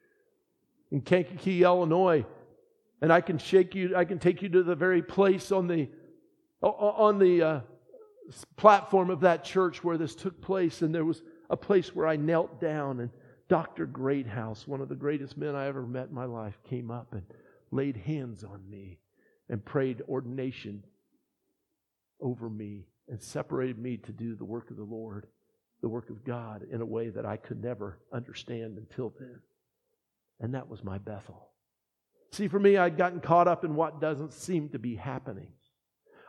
in 0.90 1.00
Kankakee, 1.00 1.62
Illinois. 1.62 2.24
And 3.02 3.12
I 3.12 3.20
can 3.20 3.38
shake 3.38 3.74
you, 3.74 3.96
I 3.96 4.04
can 4.04 4.18
take 4.18 4.42
you 4.42 4.48
to 4.50 4.62
the 4.62 4.74
very 4.74 5.02
place 5.02 5.52
on 5.52 5.66
the, 5.66 5.88
on 6.62 7.18
the 7.18 7.42
uh, 7.42 7.60
platform 8.56 9.10
of 9.10 9.20
that 9.20 9.44
church 9.44 9.82
where 9.82 9.96
this 9.96 10.14
took 10.14 10.40
place. 10.40 10.82
And 10.82 10.94
there 10.94 11.04
was 11.04 11.22
a 11.48 11.56
place 11.56 11.94
where 11.94 12.06
I 12.06 12.16
knelt 12.16 12.60
down, 12.60 13.00
and 13.00 13.10
Dr. 13.48 13.86
Greathouse, 13.86 14.68
one 14.68 14.80
of 14.80 14.88
the 14.88 14.94
greatest 14.94 15.36
men 15.36 15.54
I 15.54 15.66
ever 15.66 15.82
met 15.82 16.08
in 16.08 16.14
my 16.14 16.26
life, 16.26 16.58
came 16.68 16.90
up 16.90 17.12
and 17.12 17.22
laid 17.70 17.96
hands 17.96 18.44
on 18.44 18.60
me 18.68 18.98
and 19.48 19.64
prayed 19.64 20.02
ordination 20.08 20.84
over 22.20 22.48
me 22.48 22.86
and 23.08 23.20
separated 23.20 23.78
me 23.78 23.96
to 23.96 24.12
do 24.12 24.36
the 24.36 24.44
work 24.44 24.70
of 24.70 24.76
the 24.76 24.84
Lord. 24.84 25.26
the 25.80 25.88
work 25.88 26.10
of 26.10 26.24
God 26.24 26.66
in 26.70 26.82
a 26.82 26.86
way 26.86 27.08
that 27.08 27.24
I 27.24 27.38
could 27.38 27.62
never 27.62 27.98
understand 28.12 28.76
until 28.76 29.14
then. 29.18 29.40
And 30.40 30.54
that 30.54 30.68
was 30.68 30.82
my 30.82 30.98
Bethel. 30.98 31.48
See, 32.32 32.48
for 32.48 32.58
me, 32.58 32.76
I'd 32.76 32.96
gotten 32.96 33.20
caught 33.20 33.48
up 33.48 33.64
in 33.64 33.74
what 33.74 34.00
doesn't 34.00 34.32
seem 34.32 34.70
to 34.70 34.78
be 34.78 34.96
happening. 34.96 35.48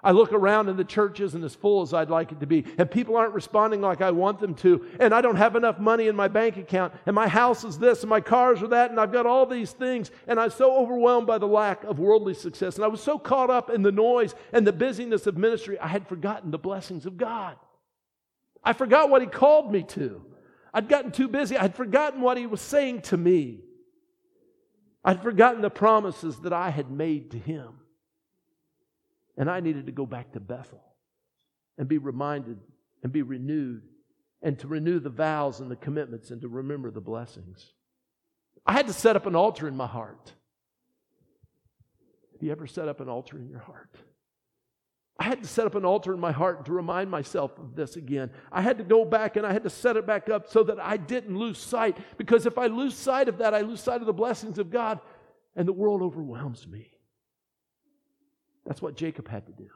I 0.04 0.12
look 0.12 0.34
around 0.34 0.67
and 0.67 0.80
the 0.80 0.84
church 0.84 1.19
isn't 1.19 1.43
as 1.43 1.54
full 1.54 1.84
as 1.84 1.93
I'd 1.93 2.10
like 2.10 2.32
it 2.32 2.39
to 2.39 2.47
be, 2.47 2.65
and 2.78 2.89
people 2.89 3.15
aren't 3.15 3.36
responding 3.36 3.82
like 3.82 4.02
I 4.02 4.10
want 4.10 4.39
them 4.39 4.56
to, 4.56 4.86
and 5.00 5.13
I 5.13 5.21
don't 5.21 5.36
have 5.36 5.56
enough 5.56 5.80
money 5.80 6.08
in 6.08 6.15
my 6.15 6.28
bank 6.28 6.58
account, 6.58 6.93
and 7.06 7.13
my 7.13 7.28
house 7.28 7.63
is 7.63 7.78
this, 7.78 8.02
and 8.02 8.10
my 8.10 8.19
cars 8.19 8.63
are 8.63 8.67
that, 8.69 8.89
and 8.89 9.00
I've 9.00 9.12
got 9.12 9.28
all 9.28 9.45
these 9.45 9.71
things, 9.74 10.10
and 10.28 10.39
I'm 10.39 10.50
so 10.50 10.76
overwhelmed 10.76 11.28
by 11.28 11.38
the 11.38 11.47
lack 11.47 11.84
of 11.84 12.00
worldly 12.00 12.34
success, 12.34 12.78
and 12.78 12.86
I 12.86 12.88
was 12.88 13.02
so 13.02 13.19
caught 13.19 13.52
up 13.52 13.69
in 13.69 13.84
the 13.84 13.91
noise 13.91 14.34
and 14.52 14.65
the 14.65 14.74
busyness 14.74 15.28
of 15.28 15.38
ministry, 15.38 15.78
I 15.80 15.88
had 15.88 16.08
forgotten 16.08 16.50
the 16.50 16.58
blessings 16.58 17.06
of 17.06 17.17
God. 17.17 17.56
I 18.63 18.74
forgot 18.74 19.10
what 19.10 19.21
He 19.21 19.28
called 19.28 19.71
me 19.71 19.84
to. 19.84 20.26
I'd 20.74 20.89
gotten 20.89 21.12
too 21.12 21.28
busy, 21.28 21.58
I'd 21.58 21.76
forgotten 21.76 22.21
what 22.21 22.38
He 22.38 22.47
was 22.47 22.62
saying 22.62 23.02
to 23.04 23.17
me. 23.17 23.65
I'd 25.04 25.24
forgotten 25.24 25.62
the 25.62 25.70
promises 25.70 26.40
that 26.42 26.54
I 26.54 26.70
had 26.70 26.92
made 26.92 27.32
to 27.32 27.38
Him. 27.38 27.80
And 29.38 29.50
I 29.50 29.60
needed 29.60 29.88
to 29.88 29.92
go 29.92 30.06
back 30.06 30.34
to 30.34 30.40
Bethel 30.40 30.84
and 31.78 31.88
be 31.88 31.98
reminded 31.98 32.60
and 33.02 33.12
be 33.12 33.22
renewed 33.22 33.82
and 34.42 34.60
to 34.60 34.68
renew 34.68 35.00
the 35.00 35.10
vows 35.10 35.60
and 35.60 35.72
the 35.72 35.76
commitments 35.76 36.32
and 36.32 36.42
to 36.42 36.48
remember 36.48 36.92
the 36.92 37.02
blessings. 37.02 37.74
I 38.66 38.74
had 38.74 38.88
to 38.88 38.94
set 38.94 39.16
up 39.16 39.26
an 39.26 39.36
altar 39.36 39.68
in 39.68 39.76
my 39.76 39.88
heart. 39.88 40.34
Have 42.34 42.44
you 42.44 42.52
ever 42.52 42.68
set 42.68 42.88
up 42.88 43.00
an 43.00 43.10
altar 43.10 43.38
in 43.38 43.50
your 43.50 43.60
heart? 43.60 43.96
I 45.19 45.26
had 45.26 45.43
to 45.43 45.47
set 45.47 45.67
up 45.67 45.76
an 45.76 45.86
altar 45.86 46.13
in 46.13 46.19
my 46.19 46.32
heart 46.32 46.65
to 46.65 46.74
remind 46.74 47.12
myself 47.12 47.58
of 47.60 47.76
this 47.76 47.95
again. 47.95 48.32
I 48.52 48.62
had 48.62 48.80
to 48.80 48.84
go 48.84 49.06
back 49.06 49.36
and 49.36 49.45
I 49.45 49.54
had 49.54 49.63
to 49.63 49.69
set 49.69 49.95
it 49.95 50.08
back 50.08 50.30
up 50.30 50.50
so 50.50 50.63
that 50.63 50.80
I 50.80 50.97
didn't 50.97 51.38
lose 51.38 51.60
sight. 51.60 51.97
Because 52.17 52.45
if 52.45 52.58
I 52.58 52.67
lose 52.67 52.95
sight 52.95 53.28
of 53.30 53.38
that, 53.38 53.54
I 53.54 53.62
lose 53.62 53.82
sight 53.82 54.02
of 54.02 54.08
the 54.08 54.13
blessings 54.13 54.58
of 54.58 54.71
God 54.71 55.00
and 55.56 55.67
the 55.67 55.74
world 55.74 56.02
overwhelms 56.02 56.67
me. 56.67 56.91
That's 58.65 58.82
what 58.82 58.95
Jacob 58.95 59.28
had 59.28 59.45
to 59.47 59.52
do. 59.52 59.69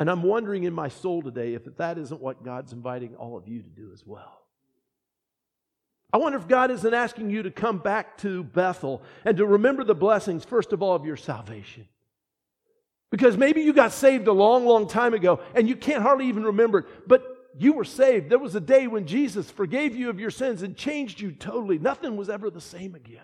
And 0.00 0.08
I'm 0.08 0.22
wondering 0.22 0.64
in 0.64 0.72
my 0.72 0.88
soul 0.88 1.22
today 1.22 1.54
if 1.54 1.64
that 1.76 1.98
isn't 1.98 2.20
what 2.20 2.44
God's 2.44 2.72
inviting 2.72 3.16
all 3.16 3.36
of 3.36 3.48
you 3.48 3.62
to 3.62 3.68
do 3.68 3.90
as 3.92 4.06
well. 4.06 4.42
I 6.12 6.18
wonder 6.18 6.38
if 6.38 6.48
God 6.48 6.70
isn't 6.70 6.94
asking 6.94 7.30
you 7.30 7.42
to 7.42 7.50
come 7.50 7.78
back 7.78 8.16
to 8.18 8.42
Bethel 8.42 9.02
and 9.24 9.36
to 9.36 9.46
remember 9.46 9.84
the 9.84 9.94
blessings, 9.94 10.44
first 10.44 10.72
of 10.72 10.82
all, 10.82 10.94
of 10.94 11.04
your 11.04 11.16
salvation. 11.16 11.86
Because 13.10 13.36
maybe 13.36 13.62
you 13.62 13.72
got 13.72 13.92
saved 13.92 14.28
a 14.28 14.32
long, 14.32 14.66
long 14.66 14.86
time 14.86 15.14
ago 15.14 15.40
and 15.54 15.68
you 15.68 15.76
can't 15.76 16.02
hardly 16.02 16.26
even 16.28 16.44
remember 16.44 16.80
it, 16.80 16.86
but 17.06 17.24
you 17.58 17.72
were 17.72 17.84
saved. 17.84 18.30
There 18.30 18.38
was 18.38 18.54
a 18.54 18.60
day 18.60 18.86
when 18.86 19.06
Jesus 19.06 19.50
forgave 19.50 19.96
you 19.96 20.10
of 20.10 20.20
your 20.20 20.30
sins 20.30 20.62
and 20.62 20.76
changed 20.76 21.20
you 21.20 21.32
totally. 21.32 21.78
Nothing 21.78 22.16
was 22.16 22.28
ever 22.28 22.50
the 22.50 22.60
same 22.60 22.94
again. 22.94 23.22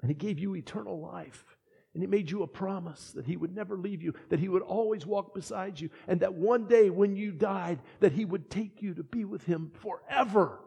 And 0.00 0.10
He 0.10 0.14
gave 0.14 0.38
you 0.38 0.54
eternal 0.54 1.00
life. 1.00 1.44
And 1.92 2.02
He 2.02 2.06
made 2.06 2.30
you 2.30 2.42
a 2.42 2.46
promise 2.46 3.12
that 3.12 3.26
He 3.26 3.36
would 3.36 3.54
never 3.54 3.76
leave 3.76 4.02
you, 4.02 4.14
that 4.28 4.38
He 4.38 4.48
would 4.48 4.62
always 4.62 5.04
walk 5.04 5.34
beside 5.34 5.80
you, 5.80 5.90
and 6.06 6.20
that 6.20 6.34
one 6.34 6.66
day 6.66 6.90
when 6.90 7.16
you 7.16 7.32
died, 7.32 7.80
that 8.00 8.12
He 8.12 8.24
would 8.24 8.50
take 8.50 8.82
you 8.82 8.94
to 8.94 9.02
be 9.02 9.24
with 9.24 9.44
Him 9.44 9.72
forever. 9.80 10.60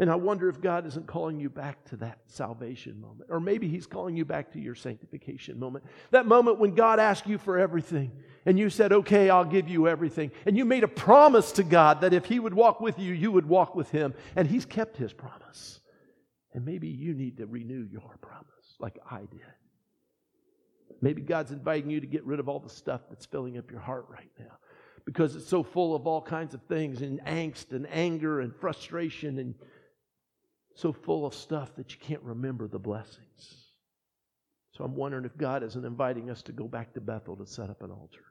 And 0.00 0.10
I 0.10 0.14
wonder 0.14 0.48
if 0.48 0.60
God 0.60 0.86
isn't 0.86 1.08
calling 1.08 1.40
you 1.40 1.50
back 1.50 1.84
to 1.86 1.96
that 1.96 2.20
salvation 2.26 3.00
moment. 3.00 3.30
Or 3.30 3.40
maybe 3.40 3.66
He's 3.66 3.86
calling 3.86 4.16
you 4.16 4.24
back 4.24 4.52
to 4.52 4.60
your 4.60 4.76
sanctification 4.76 5.58
moment. 5.58 5.84
That 6.12 6.26
moment 6.26 6.60
when 6.60 6.74
God 6.74 7.00
asked 7.00 7.26
you 7.26 7.36
for 7.36 7.58
everything 7.58 8.12
and 8.46 8.56
you 8.56 8.70
said, 8.70 8.92
Okay, 8.92 9.28
I'll 9.28 9.44
give 9.44 9.68
you 9.68 9.88
everything. 9.88 10.30
And 10.46 10.56
you 10.56 10.64
made 10.64 10.84
a 10.84 10.88
promise 10.88 11.50
to 11.52 11.64
God 11.64 12.02
that 12.02 12.12
if 12.12 12.26
He 12.26 12.38
would 12.38 12.54
walk 12.54 12.80
with 12.80 12.98
you, 12.98 13.12
you 13.12 13.32
would 13.32 13.46
walk 13.46 13.74
with 13.74 13.90
Him. 13.90 14.14
And 14.36 14.46
He's 14.46 14.64
kept 14.64 14.96
His 14.96 15.12
promise. 15.12 15.80
And 16.54 16.64
maybe 16.64 16.88
you 16.88 17.12
need 17.12 17.38
to 17.38 17.46
renew 17.46 17.86
your 17.90 18.16
promise 18.20 18.46
like 18.78 18.98
I 19.10 19.20
did. 19.20 19.40
Maybe 21.00 21.22
God's 21.22 21.50
inviting 21.50 21.90
you 21.90 22.00
to 22.00 22.06
get 22.06 22.24
rid 22.24 22.38
of 22.38 22.48
all 22.48 22.60
the 22.60 22.70
stuff 22.70 23.00
that's 23.08 23.26
filling 23.26 23.58
up 23.58 23.70
your 23.70 23.80
heart 23.80 24.06
right 24.08 24.30
now 24.38 24.58
because 25.04 25.34
it's 25.34 25.48
so 25.48 25.62
full 25.62 25.96
of 25.96 26.06
all 26.06 26.20
kinds 26.20 26.52
of 26.54 26.62
things 26.64 27.00
and 27.00 27.18
angst 27.24 27.72
and 27.72 27.86
anger 27.90 28.40
and 28.40 28.54
frustration 28.54 29.38
and 29.38 29.54
so 30.78 30.92
full 30.92 31.26
of 31.26 31.34
stuff 31.34 31.74
that 31.74 31.90
you 31.90 31.98
can't 31.98 32.22
remember 32.22 32.68
the 32.68 32.78
blessings. 32.78 33.56
So 34.76 34.84
I'm 34.84 34.94
wondering 34.94 35.24
if 35.24 35.36
God 35.36 35.64
isn't 35.64 35.84
inviting 35.84 36.30
us 36.30 36.40
to 36.42 36.52
go 36.52 36.68
back 36.68 36.94
to 36.94 37.00
Bethel 37.00 37.34
to 37.36 37.46
set 37.46 37.68
up 37.68 37.82
an 37.82 37.90
altar. 37.90 38.22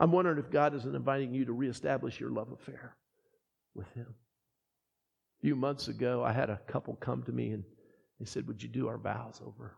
I'm 0.00 0.10
wondering 0.10 0.38
if 0.38 0.50
God 0.50 0.74
isn't 0.74 0.96
inviting 0.96 1.32
you 1.32 1.44
to 1.44 1.52
reestablish 1.52 2.18
your 2.18 2.30
love 2.30 2.50
affair 2.50 2.96
with 3.72 3.86
Him. 3.92 4.08
A 5.38 5.40
few 5.40 5.54
months 5.54 5.86
ago, 5.86 6.24
I 6.24 6.32
had 6.32 6.50
a 6.50 6.60
couple 6.66 6.96
come 6.96 7.22
to 7.22 7.30
me 7.30 7.52
and 7.52 7.62
they 8.18 8.26
said, 8.26 8.48
Would 8.48 8.60
you 8.60 8.68
do 8.68 8.88
our 8.88 8.98
vows 8.98 9.40
over? 9.46 9.76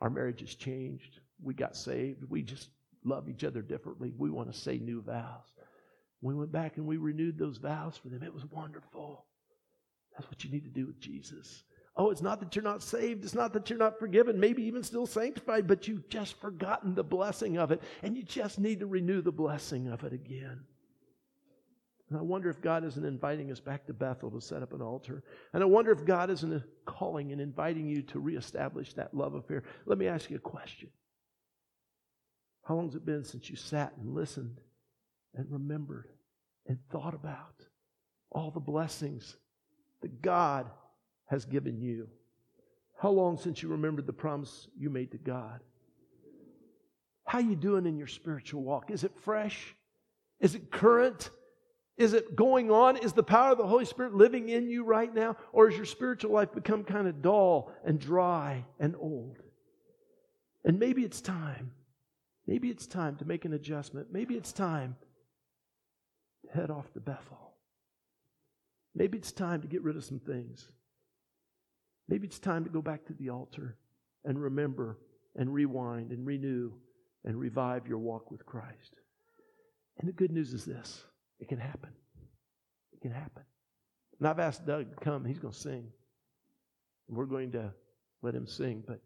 Our 0.00 0.10
marriage 0.10 0.40
has 0.40 0.54
changed. 0.54 1.18
We 1.42 1.52
got 1.52 1.74
saved. 1.74 2.22
We 2.28 2.42
just 2.42 2.68
love 3.04 3.28
each 3.28 3.42
other 3.42 3.60
differently. 3.60 4.12
We 4.16 4.30
want 4.30 4.52
to 4.52 4.56
say 4.56 4.78
new 4.78 5.02
vows. 5.02 5.50
We 6.20 6.32
went 6.32 6.52
back 6.52 6.76
and 6.76 6.86
we 6.86 6.96
renewed 6.96 7.38
those 7.38 7.56
vows 7.56 7.96
for 7.96 8.08
them. 8.08 8.22
It 8.22 8.32
was 8.32 8.44
wonderful. 8.46 9.26
That's 10.14 10.28
what 10.28 10.44
you 10.44 10.50
need 10.50 10.64
to 10.64 10.70
do 10.70 10.86
with 10.86 11.00
Jesus. 11.00 11.64
Oh, 11.96 12.10
it's 12.10 12.22
not 12.22 12.40
that 12.40 12.56
you're 12.56 12.62
not 12.62 12.82
saved. 12.82 13.24
It's 13.24 13.34
not 13.34 13.52
that 13.52 13.68
you're 13.68 13.78
not 13.78 13.98
forgiven, 13.98 14.40
maybe 14.40 14.62
even 14.62 14.82
still 14.82 15.06
sanctified, 15.06 15.66
but 15.66 15.86
you've 15.86 16.08
just 16.08 16.40
forgotten 16.40 16.94
the 16.94 17.04
blessing 17.04 17.58
of 17.58 17.70
it, 17.70 17.82
and 18.02 18.16
you 18.16 18.22
just 18.22 18.58
need 18.58 18.80
to 18.80 18.86
renew 18.86 19.20
the 19.20 19.32
blessing 19.32 19.88
of 19.88 20.02
it 20.04 20.12
again. 20.12 20.60
And 22.08 22.18
I 22.18 22.22
wonder 22.22 22.50
if 22.50 22.60
God 22.60 22.84
isn't 22.84 23.04
inviting 23.04 23.50
us 23.50 23.60
back 23.60 23.86
to 23.86 23.94
Bethel 23.94 24.30
to 24.32 24.40
set 24.40 24.62
up 24.62 24.74
an 24.74 24.82
altar. 24.82 25.22
And 25.54 25.62
I 25.62 25.66
wonder 25.66 25.92
if 25.92 26.04
God 26.04 26.28
isn't 26.28 26.62
calling 26.84 27.32
and 27.32 27.40
inviting 27.40 27.88
you 27.88 28.02
to 28.02 28.20
reestablish 28.20 28.92
that 28.94 29.14
love 29.14 29.32
affair. 29.34 29.62
Let 29.86 29.96
me 29.96 30.08
ask 30.08 30.28
you 30.28 30.36
a 30.36 30.40
question. 30.40 30.90
How 32.64 32.74
long 32.74 32.86
has 32.86 32.96
it 32.96 33.06
been 33.06 33.24
since 33.24 33.48
you 33.48 33.56
sat 33.56 33.94
and 33.96 34.14
listened 34.14 34.60
and 35.34 35.46
remembered 35.50 36.08
and 36.66 36.78
thought 36.90 37.14
about 37.14 37.64
all 38.30 38.50
the 38.50 38.60
blessings 38.60 39.36
that 40.02 40.22
God 40.22 40.70
has 41.26 41.44
given 41.44 41.80
you? 41.80 42.08
How 42.98 43.10
long 43.10 43.38
since 43.38 43.62
you 43.62 43.68
remembered 43.68 44.06
the 44.06 44.12
promise 44.12 44.68
you 44.78 44.90
made 44.90 45.10
to 45.12 45.18
God? 45.18 45.60
How 47.24 47.38
you 47.38 47.56
doing 47.56 47.86
in 47.86 47.96
your 47.96 48.06
spiritual 48.06 48.62
walk? 48.62 48.90
Is 48.90 49.04
it 49.04 49.12
fresh? 49.22 49.74
Is 50.40 50.54
it 50.54 50.70
current? 50.70 51.30
Is 51.96 52.12
it 52.12 52.36
going 52.36 52.70
on? 52.70 52.96
Is 52.96 53.12
the 53.12 53.22
power 53.22 53.52
of 53.52 53.58
the 53.58 53.66
Holy 53.66 53.84
Spirit 53.84 54.14
living 54.14 54.48
in 54.48 54.68
you 54.68 54.84
right 54.84 55.12
now? 55.12 55.36
Or 55.52 55.68
has 55.68 55.76
your 55.76 55.86
spiritual 55.86 56.32
life 56.32 56.52
become 56.52 56.84
kind 56.84 57.06
of 57.06 57.22
dull 57.22 57.72
and 57.84 57.98
dry 57.98 58.64
and 58.80 58.96
old? 58.98 59.38
And 60.64 60.78
maybe 60.78 61.02
it's 61.02 61.20
time. 61.20 61.72
Maybe 62.46 62.70
it's 62.70 62.86
time 62.86 63.16
to 63.16 63.24
make 63.24 63.44
an 63.44 63.52
adjustment. 63.52 64.08
Maybe 64.12 64.34
it's 64.34 64.52
time 64.52 64.96
to 66.44 66.52
head 66.58 66.70
off 66.70 66.92
to 66.94 67.00
Bethel. 67.00 67.51
Maybe 68.94 69.18
it's 69.18 69.32
time 69.32 69.62
to 69.62 69.68
get 69.68 69.82
rid 69.82 69.96
of 69.96 70.04
some 70.04 70.20
things. 70.20 70.68
Maybe 72.08 72.26
it's 72.26 72.38
time 72.38 72.64
to 72.64 72.70
go 72.70 72.82
back 72.82 73.06
to 73.06 73.14
the 73.14 73.30
altar 73.30 73.76
and 74.24 74.40
remember 74.40 74.98
and 75.36 75.52
rewind 75.52 76.12
and 76.12 76.26
renew 76.26 76.72
and 77.24 77.38
revive 77.38 77.86
your 77.86 77.98
walk 77.98 78.30
with 78.30 78.44
Christ. 78.44 78.96
And 79.98 80.08
the 80.08 80.12
good 80.12 80.32
news 80.32 80.52
is 80.52 80.64
this 80.64 81.04
it 81.40 81.48
can 81.48 81.58
happen. 81.58 81.90
It 82.92 83.00
can 83.00 83.12
happen. 83.12 83.42
And 84.18 84.28
I've 84.28 84.38
asked 84.38 84.66
Doug 84.66 84.90
to 84.90 85.04
come. 85.04 85.24
He's 85.24 85.38
going 85.38 85.54
to 85.54 85.58
sing. 85.58 85.88
We're 87.08 87.26
going 87.26 87.52
to 87.52 87.72
let 88.22 88.34
him 88.34 88.46
sing, 88.46 88.82
but 88.86 89.00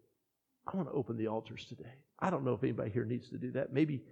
I 0.67 0.77
want 0.77 0.89
to 0.89 0.95
open 0.95 1.17
the 1.17 1.29
altars 1.29 1.65
today. 1.67 1.95
I 2.21 2.31
don't 2.31 2.45
know 2.45 2.55
if 2.55 2.63
anybody 2.63 2.91
here 2.91 3.05
needs 3.05 3.29
to 3.31 3.39
do 3.39 3.51
that. 3.53 3.73
Maybe 3.73 4.03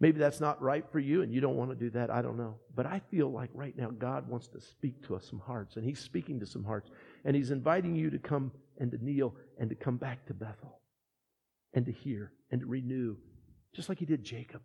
maybe 0.00 0.18
that's 0.18 0.40
not 0.40 0.60
right 0.60 0.84
for 0.90 0.98
you 0.98 1.22
and 1.22 1.32
you 1.32 1.40
don't 1.40 1.56
want 1.56 1.70
to 1.70 1.76
do 1.76 1.90
that. 1.90 2.10
I 2.10 2.22
don't 2.22 2.36
know. 2.36 2.56
But 2.74 2.86
I 2.86 3.00
feel 3.10 3.30
like 3.30 3.50
right 3.54 3.76
now 3.76 3.90
God 3.90 4.28
wants 4.28 4.48
to 4.48 4.60
speak 4.60 5.06
to 5.06 5.16
us 5.16 5.26
some 5.28 5.40
hearts 5.40 5.76
and 5.76 5.84
he's 5.84 6.00
speaking 6.00 6.40
to 6.40 6.46
some 6.46 6.64
hearts 6.64 6.90
and 7.24 7.36
he's 7.36 7.50
inviting 7.50 7.94
you 7.94 8.10
to 8.10 8.18
come 8.18 8.52
and 8.78 8.90
to 8.90 9.04
kneel 9.04 9.34
and 9.58 9.70
to 9.70 9.76
come 9.76 9.96
back 9.96 10.26
to 10.26 10.34
Bethel 10.34 10.80
and 11.72 11.86
to 11.86 11.92
hear 11.92 12.32
and 12.50 12.60
to 12.60 12.66
renew 12.66 13.16
just 13.74 13.88
like 13.88 13.98
he 13.98 14.06
did 14.06 14.24
Jacob. 14.24 14.62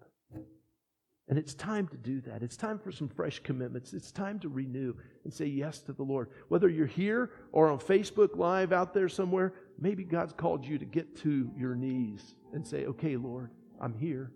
And 1.27 1.37
it's 1.37 1.53
time 1.53 1.87
to 1.89 1.97
do 1.97 2.21
that. 2.21 2.41
It's 2.41 2.57
time 2.57 2.79
for 2.79 2.91
some 2.91 3.07
fresh 3.07 3.39
commitments. 3.39 3.93
It's 3.93 4.11
time 4.11 4.39
to 4.39 4.49
renew 4.49 4.95
and 5.23 5.31
say 5.31 5.45
yes 5.45 5.79
to 5.81 5.93
the 5.93 6.01
Lord. 6.01 6.29
Whether 6.47 6.69
you're 6.69 6.87
here 6.87 7.31
or 7.51 7.69
on 7.69 7.77
Facebook 7.77 8.35
Live 8.35 8.73
out 8.73 8.95
there 8.95 9.07
somewhere, 9.07 9.53
maybe 9.79 10.03
God's 10.03 10.33
called 10.33 10.65
you 10.65 10.79
to 10.79 10.85
get 10.85 11.15
to 11.17 11.51
your 11.55 11.75
knees 11.75 12.33
and 12.51 12.65
say, 12.65 12.85
okay, 12.85 13.15
Lord, 13.15 13.51
I'm 13.79 13.93
here. 13.93 14.31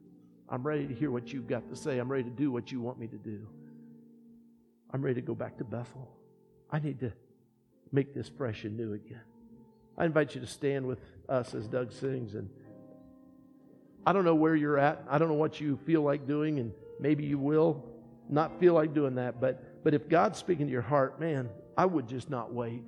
I'm 0.49 0.63
ready 0.63 0.87
to 0.87 0.93
hear 0.93 1.11
what 1.11 1.31
you've 1.33 1.47
got 1.47 1.69
to 1.69 1.75
say. 1.75 1.97
I'm 1.97 2.11
ready 2.11 2.23
to 2.25 2.29
do 2.29 2.51
what 2.51 2.71
you 2.71 2.81
want 2.81 2.99
me 2.99 3.07
to 3.07 3.17
do. 3.17 3.47
I'm 4.91 5.01
ready 5.01 5.15
to 5.15 5.25
go 5.25 5.33
back 5.33 5.57
to 5.57 5.63
Bethel. 5.63 6.09
I 6.69 6.79
need 6.79 6.99
to 6.99 7.11
make 7.91 8.13
this 8.13 8.29
fresh 8.29 8.63
and 8.63 8.77
new 8.77 8.93
again. 8.93 9.21
I 9.97 10.05
invite 10.05 10.35
you 10.35 10.41
to 10.41 10.47
stand 10.47 10.85
with 10.85 10.99
us 11.29 11.53
as 11.53 11.67
Doug 11.67 11.91
sings 11.91 12.35
and 12.35 12.49
I 14.05 14.13
don't 14.13 14.25
know 14.25 14.35
where 14.35 14.55
you're 14.55 14.77
at. 14.77 15.03
I 15.09 15.17
don't 15.17 15.29
know 15.29 15.35
what 15.35 15.61
you 15.61 15.77
feel 15.85 16.01
like 16.01 16.27
doing, 16.27 16.59
and 16.59 16.73
maybe 16.99 17.23
you 17.23 17.37
will 17.37 17.85
not 18.29 18.59
feel 18.59 18.73
like 18.73 18.93
doing 18.93 19.15
that. 19.15 19.39
But, 19.39 19.83
but 19.83 19.93
if 19.93 20.09
God's 20.09 20.37
speaking 20.39 20.65
to 20.65 20.71
your 20.71 20.81
heart, 20.81 21.19
man, 21.19 21.49
I 21.77 21.85
would 21.85 22.07
just 22.07 22.29
not 22.29 22.53
wait. 22.53 22.87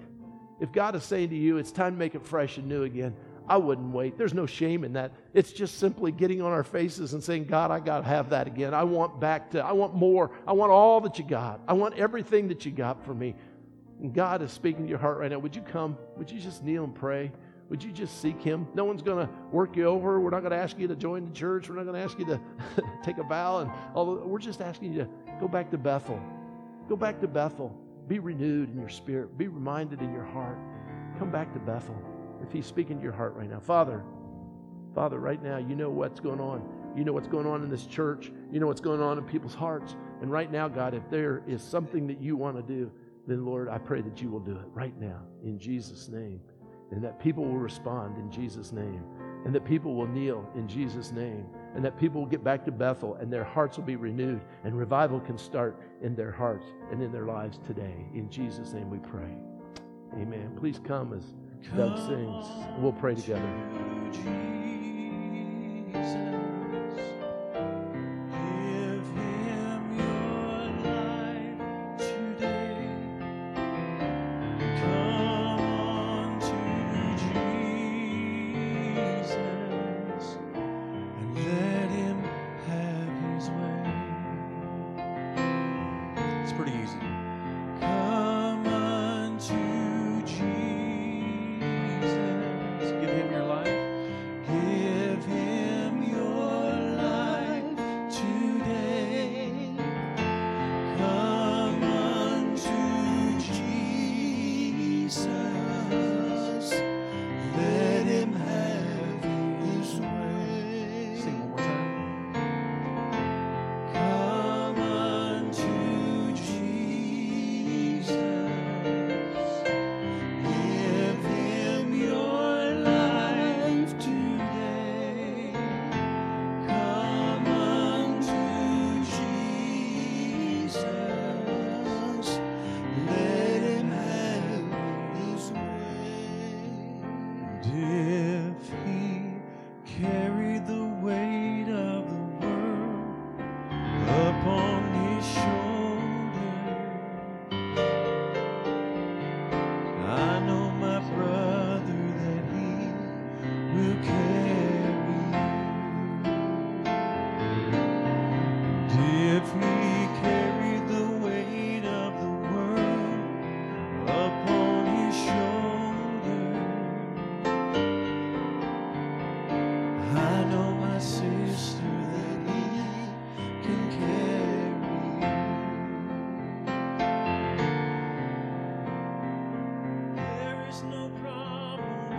If 0.59 0.71
God 0.71 0.95
is 0.95 1.03
saying 1.03 1.29
to 1.29 1.35
you, 1.35 1.57
it's 1.57 1.71
time 1.71 1.93
to 1.93 1.99
make 1.99 2.15
it 2.15 2.25
fresh 2.25 2.57
and 2.57 2.67
new 2.67 2.83
again, 2.83 3.15
I 3.47 3.57
wouldn't 3.57 3.91
wait. 3.91 4.17
There's 4.17 4.33
no 4.33 4.45
shame 4.45 4.83
in 4.83 4.93
that. 4.93 5.11
It's 5.33 5.51
just 5.51 5.77
simply 5.77 6.11
getting 6.11 6.41
on 6.41 6.51
our 6.51 6.63
faces 6.63 7.13
and 7.13 7.23
saying, 7.23 7.45
God, 7.45 7.69
I 7.69 7.79
got 7.79 7.99
to 7.99 8.07
have 8.07 8.29
that 8.31 8.47
again. 8.47 8.73
I 8.73 8.83
want 8.83 9.19
back 9.19 9.51
to, 9.51 9.63
I 9.63 9.71
want 9.71 9.93
more. 9.93 10.31
I 10.47 10.53
want 10.53 10.71
all 10.71 11.01
that 11.01 11.19
you 11.19 11.25
got. 11.25 11.61
I 11.67 11.73
want 11.73 11.95
everything 11.95 12.47
that 12.47 12.65
you 12.65 12.71
got 12.71 13.05
for 13.05 13.13
me. 13.13 13.35
And 14.01 14.13
God 14.13 14.41
is 14.41 14.51
speaking 14.51 14.83
to 14.83 14.89
your 14.89 14.97
heart 14.97 15.19
right 15.19 15.29
now. 15.29 15.39
Would 15.39 15.55
you 15.55 15.61
come? 15.61 15.97
Would 16.17 16.31
you 16.31 16.39
just 16.39 16.63
kneel 16.63 16.83
and 16.83 16.95
pray? 16.95 17.31
Would 17.69 17.83
you 17.83 17.91
just 17.91 18.21
seek 18.21 18.41
Him? 18.41 18.67
No 18.73 18.83
one's 18.85 19.01
going 19.01 19.25
to 19.25 19.33
work 19.51 19.75
you 19.75 19.85
over. 19.85 20.19
We're 20.19 20.31
not 20.31 20.41
going 20.41 20.51
to 20.51 20.57
ask 20.57 20.77
you 20.77 20.87
to 20.87 20.95
join 20.95 21.25
the 21.25 21.31
church. 21.31 21.69
We're 21.69 21.75
not 21.75 21.85
going 21.85 21.95
to 21.95 22.01
ask 22.01 22.17
you 22.19 22.25
to 22.25 22.41
take 23.03 23.17
a 23.19 23.23
vow. 23.23 23.59
And 23.59 23.71
all 23.93 24.15
we're 24.15 24.39
just 24.39 24.61
asking 24.61 24.93
you 24.93 25.03
to 25.03 25.09
go 25.39 25.47
back 25.47 25.71
to 25.71 25.77
Bethel. 25.77 26.21
Go 26.89 26.95
back 26.95 27.21
to 27.21 27.27
Bethel. 27.27 27.75
Be 28.07 28.19
renewed 28.19 28.69
in 28.69 28.79
your 28.79 28.89
spirit. 28.89 29.37
Be 29.37 29.47
reminded 29.47 30.01
in 30.01 30.13
your 30.13 30.25
heart. 30.25 30.57
Come 31.17 31.31
back 31.31 31.53
to 31.53 31.59
Bethel 31.59 32.14
if 32.45 32.53
He's 32.53 32.65
speaking 32.65 32.97
to 32.97 33.03
your 33.03 33.13
heart 33.13 33.35
right 33.35 33.49
now. 33.49 33.59
Father, 33.59 34.03
Father, 34.93 35.19
right 35.19 35.43
now, 35.43 35.57
you 35.57 35.75
know 35.75 35.89
what's 35.89 36.19
going 36.19 36.39
on. 36.39 36.63
You 36.95 37.03
know 37.03 37.11
what's 37.11 37.27
going 37.27 37.45
on 37.45 37.63
in 37.63 37.69
this 37.69 37.85
church. 37.85 38.31
You 38.51 38.61
know 38.61 38.67
what's 38.67 38.81
going 38.81 39.01
on 39.01 39.17
in 39.17 39.25
people's 39.25 39.53
hearts. 39.53 39.97
And 40.21 40.31
right 40.31 40.49
now, 40.49 40.69
God, 40.69 40.93
if 40.93 41.09
there 41.09 41.43
is 41.45 41.61
something 41.61 42.07
that 42.07 42.21
you 42.21 42.37
want 42.37 42.55
to 42.55 42.63
do, 42.63 42.89
then 43.27 43.45
Lord, 43.45 43.67
I 43.67 43.77
pray 43.77 44.01
that 44.01 44.21
you 44.21 44.29
will 44.29 44.39
do 44.39 44.53
it 44.53 44.65
right 44.73 44.97
now 44.99 45.19
in 45.43 45.59
Jesus' 45.59 46.07
name. 46.07 46.39
And 46.91 47.03
that 47.03 47.19
people 47.19 47.43
will 47.43 47.57
respond 47.57 48.17
in 48.17 48.31
Jesus' 48.31 48.71
name. 48.71 49.03
And 49.43 49.53
that 49.53 49.65
people 49.65 49.95
will 49.95 50.07
kneel 50.07 50.49
in 50.55 50.67
Jesus' 50.67 51.11
name. 51.11 51.45
And 51.75 51.83
that 51.83 51.99
people 51.99 52.21
will 52.21 52.29
get 52.29 52.43
back 52.43 52.63
to 52.65 52.71
Bethel 52.71 53.15
and 53.15 53.33
their 53.33 53.43
hearts 53.43 53.75
will 53.75 53.83
be 53.83 53.97
renewed. 53.97 54.41
And 54.63 54.77
revival 54.77 55.19
can 55.19 55.37
start 55.37 55.77
in 56.01 56.15
their 56.15 56.31
hearts 56.31 56.67
and 56.89 57.01
in 57.01 57.11
their 57.11 57.25
lives 57.25 57.59
today. 57.67 58.05
In 58.13 58.29
Jesus' 58.29 58.71
name 58.71 58.89
we 58.89 58.99
pray. 58.99 59.35
Amen. 60.13 60.55
Please 60.59 60.79
come 60.83 61.13
as 61.13 61.23
Doug 61.75 61.97
sings. 62.07 62.45
We'll 62.79 62.93
pray 62.93 63.15
together. 63.15 63.41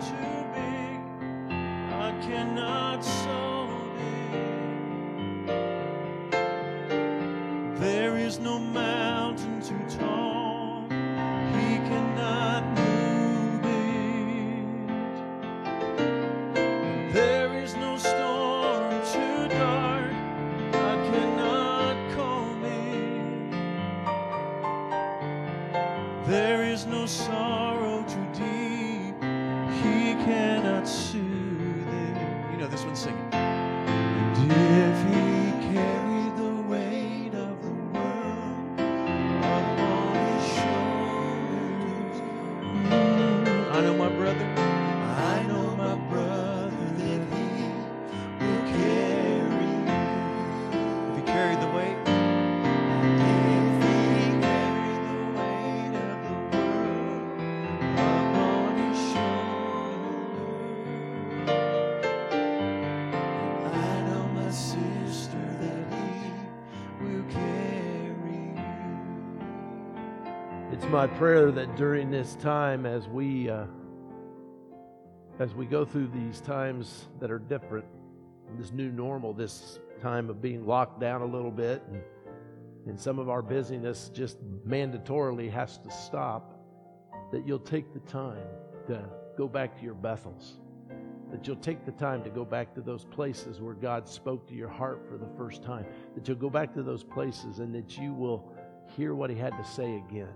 to 0.01 0.36
my 70.97 71.07
prayer 71.07 71.53
that 71.53 71.77
during 71.77 72.11
this 72.11 72.37
time, 72.37 72.87
as 72.87 73.07
we 73.07 73.51
uh, 73.51 73.67
as 75.39 75.55
we 75.55 75.67
go 75.67 75.85
through 75.85 76.09
these 76.09 76.41
times 76.41 77.09
that 77.21 77.31
are 77.31 77.39
different, 77.39 77.85
this 78.59 78.73
new 78.73 78.91
normal, 78.91 79.35
this 79.35 79.79
time 80.01 80.31
of 80.31 80.41
being 80.41 80.67
locked 80.67 80.99
down 80.99 81.21
a 81.21 81.27
little 81.27 81.51
bit, 81.51 81.83
and, 81.93 82.01
and 82.87 82.99
some 82.99 83.19
of 83.19 83.29
our 83.29 83.43
busyness 83.43 84.11
just 84.15 84.39
mandatorily 84.67 85.53
has 85.53 85.77
to 85.77 85.91
stop, 85.91 86.59
that 87.31 87.47
you'll 87.47 87.59
take 87.59 87.93
the 87.93 88.01
time 88.11 88.49
to 88.87 89.05
go 89.37 89.47
back 89.47 89.77
to 89.77 89.85
your 89.85 89.93
Bethels. 89.93 90.55
That 91.31 91.47
you'll 91.47 91.57
take 91.57 91.85
the 91.85 91.93
time 91.93 92.25
to 92.25 92.31
go 92.31 92.43
back 92.47 92.75
to 92.75 92.81
those 92.81 93.05
places 93.05 93.61
where 93.61 93.75
God 93.75 94.09
spoke 94.09 94.49
to 94.49 94.55
your 94.55 94.71
heart 94.71 95.05
for 95.11 95.19
the 95.19 95.29
first 95.37 95.63
time. 95.63 95.85
That 96.15 96.27
you'll 96.27 96.39
go 96.39 96.49
back 96.49 96.73
to 96.73 96.83
those 96.83 97.05
places 97.05 97.59
and 97.59 97.75
that 97.75 97.99
you 97.99 98.15
will 98.15 98.51
hear 98.97 99.15
what 99.15 99.29
He 99.29 99.37
had 99.37 99.59
to 99.59 99.65
say 99.65 99.97
again 99.97 100.33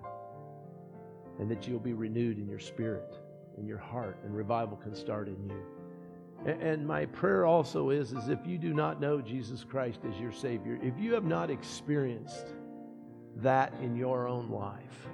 and 1.40 1.50
that 1.50 1.66
you'll 1.66 1.80
be 1.80 1.94
renewed 1.94 2.38
in 2.38 2.46
your 2.46 2.58
spirit, 2.58 3.16
in 3.58 3.66
your 3.66 3.78
heart, 3.78 4.18
and 4.24 4.36
revival 4.36 4.76
can 4.76 4.94
start 4.94 5.26
in 5.26 5.42
you. 5.48 5.64
And 6.46 6.86
my 6.86 7.06
prayer 7.06 7.44
also 7.44 7.90
is, 7.90 8.12
is 8.12 8.28
if 8.28 8.46
you 8.46 8.58
do 8.58 8.72
not 8.72 9.00
know 9.00 9.20
Jesus 9.20 9.64
Christ 9.64 10.00
as 10.08 10.18
your 10.18 10.32
Savior, 10.32 10.78
if 10.82 10.94
you 10.98 11.12
have 11.14 11.24
not 11.24 11.50
experienced 11.50 12.54
that 13.36 13.72
in 13.82 13.96
your 13.96 14.28
own 14.28 14.50
life, 14.50 15.08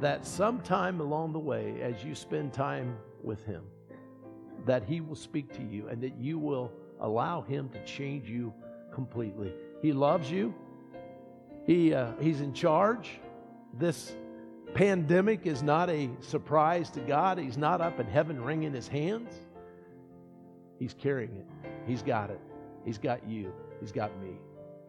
that 0.00 0.26
sometime 0.26 1.00
along 1.00 1.32
the 1.32 1.38
way, 1.38 1.80
as 1.82 2.04
you 2.04 2.14
spend 2.14 2.52
time 2.52 2.96
with 3.22 3.44
Him, 3.44 3.64
that 4.66 4.84
He 4.84 5.00
will 5.00 5.16
speak 5.16 5.52
to 5.54 5.62
you 5.62 5.88
and 5.88 6.02
that 6.02 6.16
you 6.18 6.38
will 6.38 6.72
allow 7.00 7.42
Him 7.42 7.68
to 7.70 7.84
change 7.84 8.28
you 8.28 8.52
completely. 8.92 9.52
He 9.82 9.92
loves 9.92 10.30
you. 10.30 10.54
He, 11.66 11.94
uh, 11.94 12.12
he's 12.20 12.40
in 12.40 12.52
charge. 12.52 13.20
This 13.74 14.14
pandemic 14.74 15.46
is 15.46 15.62
not 15.62 15.90
a 15.90 16.10
surprise 16.20 16.90
to 16.90 17.00
God. 17.00 17.38
He's 17.38 17.58
not 17.58 17.80
up 17.80 18.00
in 18.00 18.06
heaven 18.06 18.42
wringing 18.42 18.72
his 18.72 18.88
hands. 18.88 19.32
He's 20.78 20.94
carrying 20.94 21.36
it. 21.36 21.46
He's 21.86 22.02
got 22.02 22.30
it. 22.30 22.40
He's 22.84 22.98
got 22.98 23.26
you. 23.28 23.52
He's 23.80 23.92
got 23.92 24.18
me. 24.20 24.32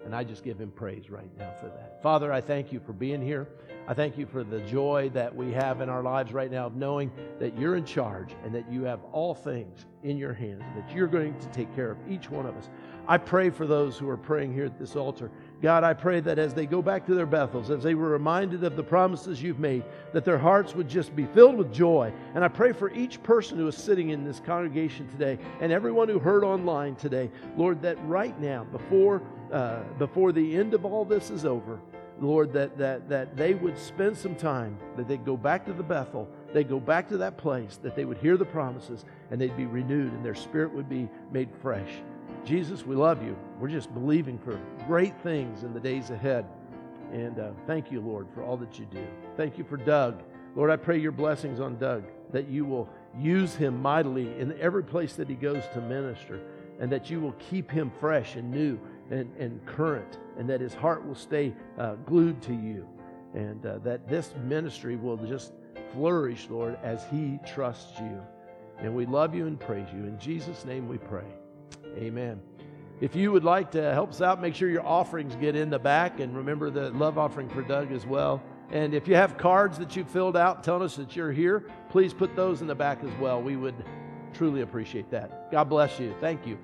And 0.06 0.15
I 0.15 0.24
just 0.24 0.44
give 0.44 0.60
him 0.60 0.72
praise 0.72 1.10
right 1.10 1.30
now 1.38 1.54
for 1.60 1.67
that. 1.67 2.02
Father, 2.02 2.34
I 2.34 2.41
thank 2.41 2.72
you 2.72 2.80
for 2.80 2.94
being 2.94 3.22
here. 3.22 3.48
I 3.88 3.94
thank 3.94 4.17
you 4.17 4.26
for 4.26 4.44
the 4.44 4.60
joy 4.62 5.12
that 5.13 5.36
we 5.36 5.52
have 5.52 5.82
in 5.82 5.89
our 5.89 6.02
lives 6.02 6.34
right 6.34 6.52
now 6.52 6.67
of 6.67 6.76
knowing 6.76 7.12
that 7.39 7.58
you're 7.58 7.76
in 7.76 7.86
charge 7.86 8.36
and 8.44 8.54
that 8.56 8.72
you 8.72 8.84
have 8.84 9.00
all 9.12 9.36
things 9.36 9.86
in 10.04 10.17
your 10.17 10.34
hands, 10.34 10.63
that 10.76 10.96
you're 10.96 11.08
going 11.08 11.38
to 11.39 11.48
take 11.48 11.74
care 11.76 11.91
of 11.91 11.98
each 12.10 12.30
one 12.30 12.46
of 12.46 12.56
us. 12.56 12.70
I 13.08 13.17
pray 13.17 13.50
for 13.50 13.67
those 13.67 13.98
who 13.98 14.08
are 14.10 14.17
praying 14.17 14.54
here 14.54 14.65
at 14.65 14.80
this 14.80 14.96
altar 14.96 15.32
God, 15.62 15.84
I 15.84 15.93
pray 15.93 16.21
that 16.21 16.39
as 16.39 16.56
they 16.56 16.65
go 16.65 16.82
back 16.82 17.06
to 17.06 17.13
their 17.13 17.28
Bethels, 17.28 17.69
as 17.69 17.84
they 17.84 17.93
were 17.93 18.10
reminded 18.10 18.63
of 18.63 18.76
the 18.76 18.84
promises 18.84 19.43
you've 19.43 19.60
made, 19.60 19.84
that 20.12 20.26
their 20.26 20.39
hearts 20.39 20.74
would 20.74 20.89
just 20.89 21.15
be 21.15 21.28
filled 21.28 21.56
with 21.56 21.71
joy. 21.71 22.12
And 22.34 22.43
I 22.43 22.47
pray 22.47 22.74
for 22.74 22.89
each 22.91 23.21
person 23.21 23.60
who 23.60 23.67
is 23.67 23.78
sitting 23.78 24.10
in 24.10 24.24
this 24.24 24.39
congregation 24.39 25.08
today 25.10 25.38
and 25.60 25.71
everyone 25.71 26.10
who 26.10 26.17
heard 26.17 26.43
online 26.43 26.95
today, 26.95 27.30
Lord, 27.56 27.80
that 27.84 28.04
right 28.08 28.39
now, 28.39 28.63
before, 28.63 29.21
uh, 29.52 29.84
before 30.00 30.32
the 30.32 30.56
end 30.56 30.74
of 30.74 30.84
all 30.84 31.06
this 31.06 31.30
is 31.30 31.45
over, 31.45 31.80
Lord, 32.19 32.54
that, 32.54 32.78
that, 32.80 33.08
that 33.10 33.38
they 33.38 33.54
would 33.54 33.78
spend 33.78 34.17
some 34.17 34.36
time, 34.36 34.78
that 34.97 35.08
they'd 35.08 35.26
go 35.26 35.38
back 35.38 35.65
to 35.65 35.74
the 35.74 35.84
Bethel, 35.84 36.28
they'd 36.54 36.69
go 36.69 36.80
back 36.80 37.08
to 37.10 37.17
that 37.17 37.38
place, 37.38 37.78
that 37.84 37.95
they 37.95 38.06
would 38.06 38.17
hear 38.17 38.36
the 38.36 38.45
promises, 38.45 39.06
and 39.30 39.39
they'd 39.39 39.58
be 39.58 39.65
renewed, 39.65 40.12
and 40.12 40.26
their 40.26 40.36
spirit 40.36 40.71
would 40.74 40.89
be 40.89 41.08
made 41.32 41.50
fresh. 41.62 41.89
Jesus, 42.46 42.86
we 42.86 42.96
love 42.96 43.24
you. 43.24 43.38
We're 43.60 43.70
just 43.70 43.94
believing 43.94 44.40
for 44.40 44.60
great 44.88 45.16
things 45.22 45.64
in 45.64 45.74
the 45.74 45.80
days 45.80 46.10
ahead. 46.10 46.46
And 47.12 47.40
uh, 47.40 47.52
thank 47.68 47.92
you, 47.92 48.02
Lord, 48.02 48.28
for 48.34 48.44
all 48.44 48.58
that 48.58 48.80
you 48.80 48.86
do. 48.86 49.06
Thank 49.38 49.58
you 49.58 49.64
for 49.64 49.78
Doug. 49.78 50.24
Lord, 50.56 50.72
I 50.72 50.76
pray 50.76 50.98
your 50.98 51.12
blessings 51.12 51.60
on 51.60 51.78
Doug, 51.78 52.04
that 52.32 52.48
you 52.50 52.66
will 52.66 52.90
use 53.18 53.56
him 53.56 53.82
mightily 53.82 54.38
in 54.40 54.60
every 54.60 54.84
place 54.84 55.14
that 55.14 55.30
he 55.30 55.36
goes 55.36 55.64
to 55.74 55.82
minister, 55.82 56.42
and 56.80 56.92
that 56.92 57.10
you 57.10 57.20
will 57.20 57.34
keep 57.34 57.70
him 57.70 57.92
fresh 58.00 58.36
and 58.36 58.50
new 58.50 58.80
and, 59.12 59.32
and 59.38 59.66
current, 59.66 60.18
and 60.38 60.50
that 60.50 60.62
his 60.62 60.74
heart 60.74 61.06
will 61.06 61.16
stay 61.16 61.54
uh, 61.78 61.96
glued 62.06 62.42
to 62.42 62.54
you, 62.54 62.88
and 63.34 63.66
uh, 63.66 63.78
that 63.80 64.08
this 64.10 64.34
ministry 64.46 64.96
will 64.96 65.18
just 65.18 65.54
flourish, 65.94 66.48
Lord, 66.50 66.78
as 66.82 67.06
he 67.12 67.40
trusts 67.46 68.00
you. 68.00 68.22
And 68.80 68.96
we 68.96 69.06
love 69.06 69.36
you 69.36 69.48
and 69.48 69.60
praise 69.60 69.88
you. 69.94 70.06
In 70.06 70.18
Jesus' 70.18 70.66
name 70.66 70.88
we 70.88 70.98
pray. 70.98 71.28
Amen. 71.98 72.42
If 73.00 73.16
you 73.16 73.32
would 73.32 73.44
like 73.44 73.72
to 73.72 73.94
help 73.94 74.12
us 74.12 74.22
out, 74.22 74.42
make 74.42 74.54
sure 74.54 74.70
your 74.70 74.86
offerings 74.86 75.36
get 75.36 75.56
in 75.56 75.70
the 75.70 75.80
back 75.80 76.20
and 76.20 76.36
remember 76.36 76.70
the 76.70 76.92
love 76.92 77.18
offering 77.18 77.50
for 77.50 77.64
Doug 77.64 77.92
as 77.92 78.06
well. 78.06 78.44
And 78.72 78.94
if 78.94 79.08
you 79.08 79.16
have 79.16 79.38
cards 79.38 79.78
that 79.80 79.96
you 79.96 80.06
filled 80.06 80.38
out 80.38 80.64
telling 80.64 80.84
us 80.84 80.96
that 80.96 81.16
you're 81.16 81.32
here, 81.32 81.66
please 81.90 82.14
put 82.14 82.36
those 82.36 82.62
in 82.62 82.68
the 82.68 82.76
back 82.76 83.04
as 83.04 83.12
well. 83.20 83.42
We 83.42 83.56
would 83.56 83.76
truly 84.34 84.62
appreciate 84.62 85.10
that. 85.10 85.52
God 85.52 85.66
bless 85.66 86.00
you. 86.00 86.16
Thank 86.22 86.46
you. 86.46 86.58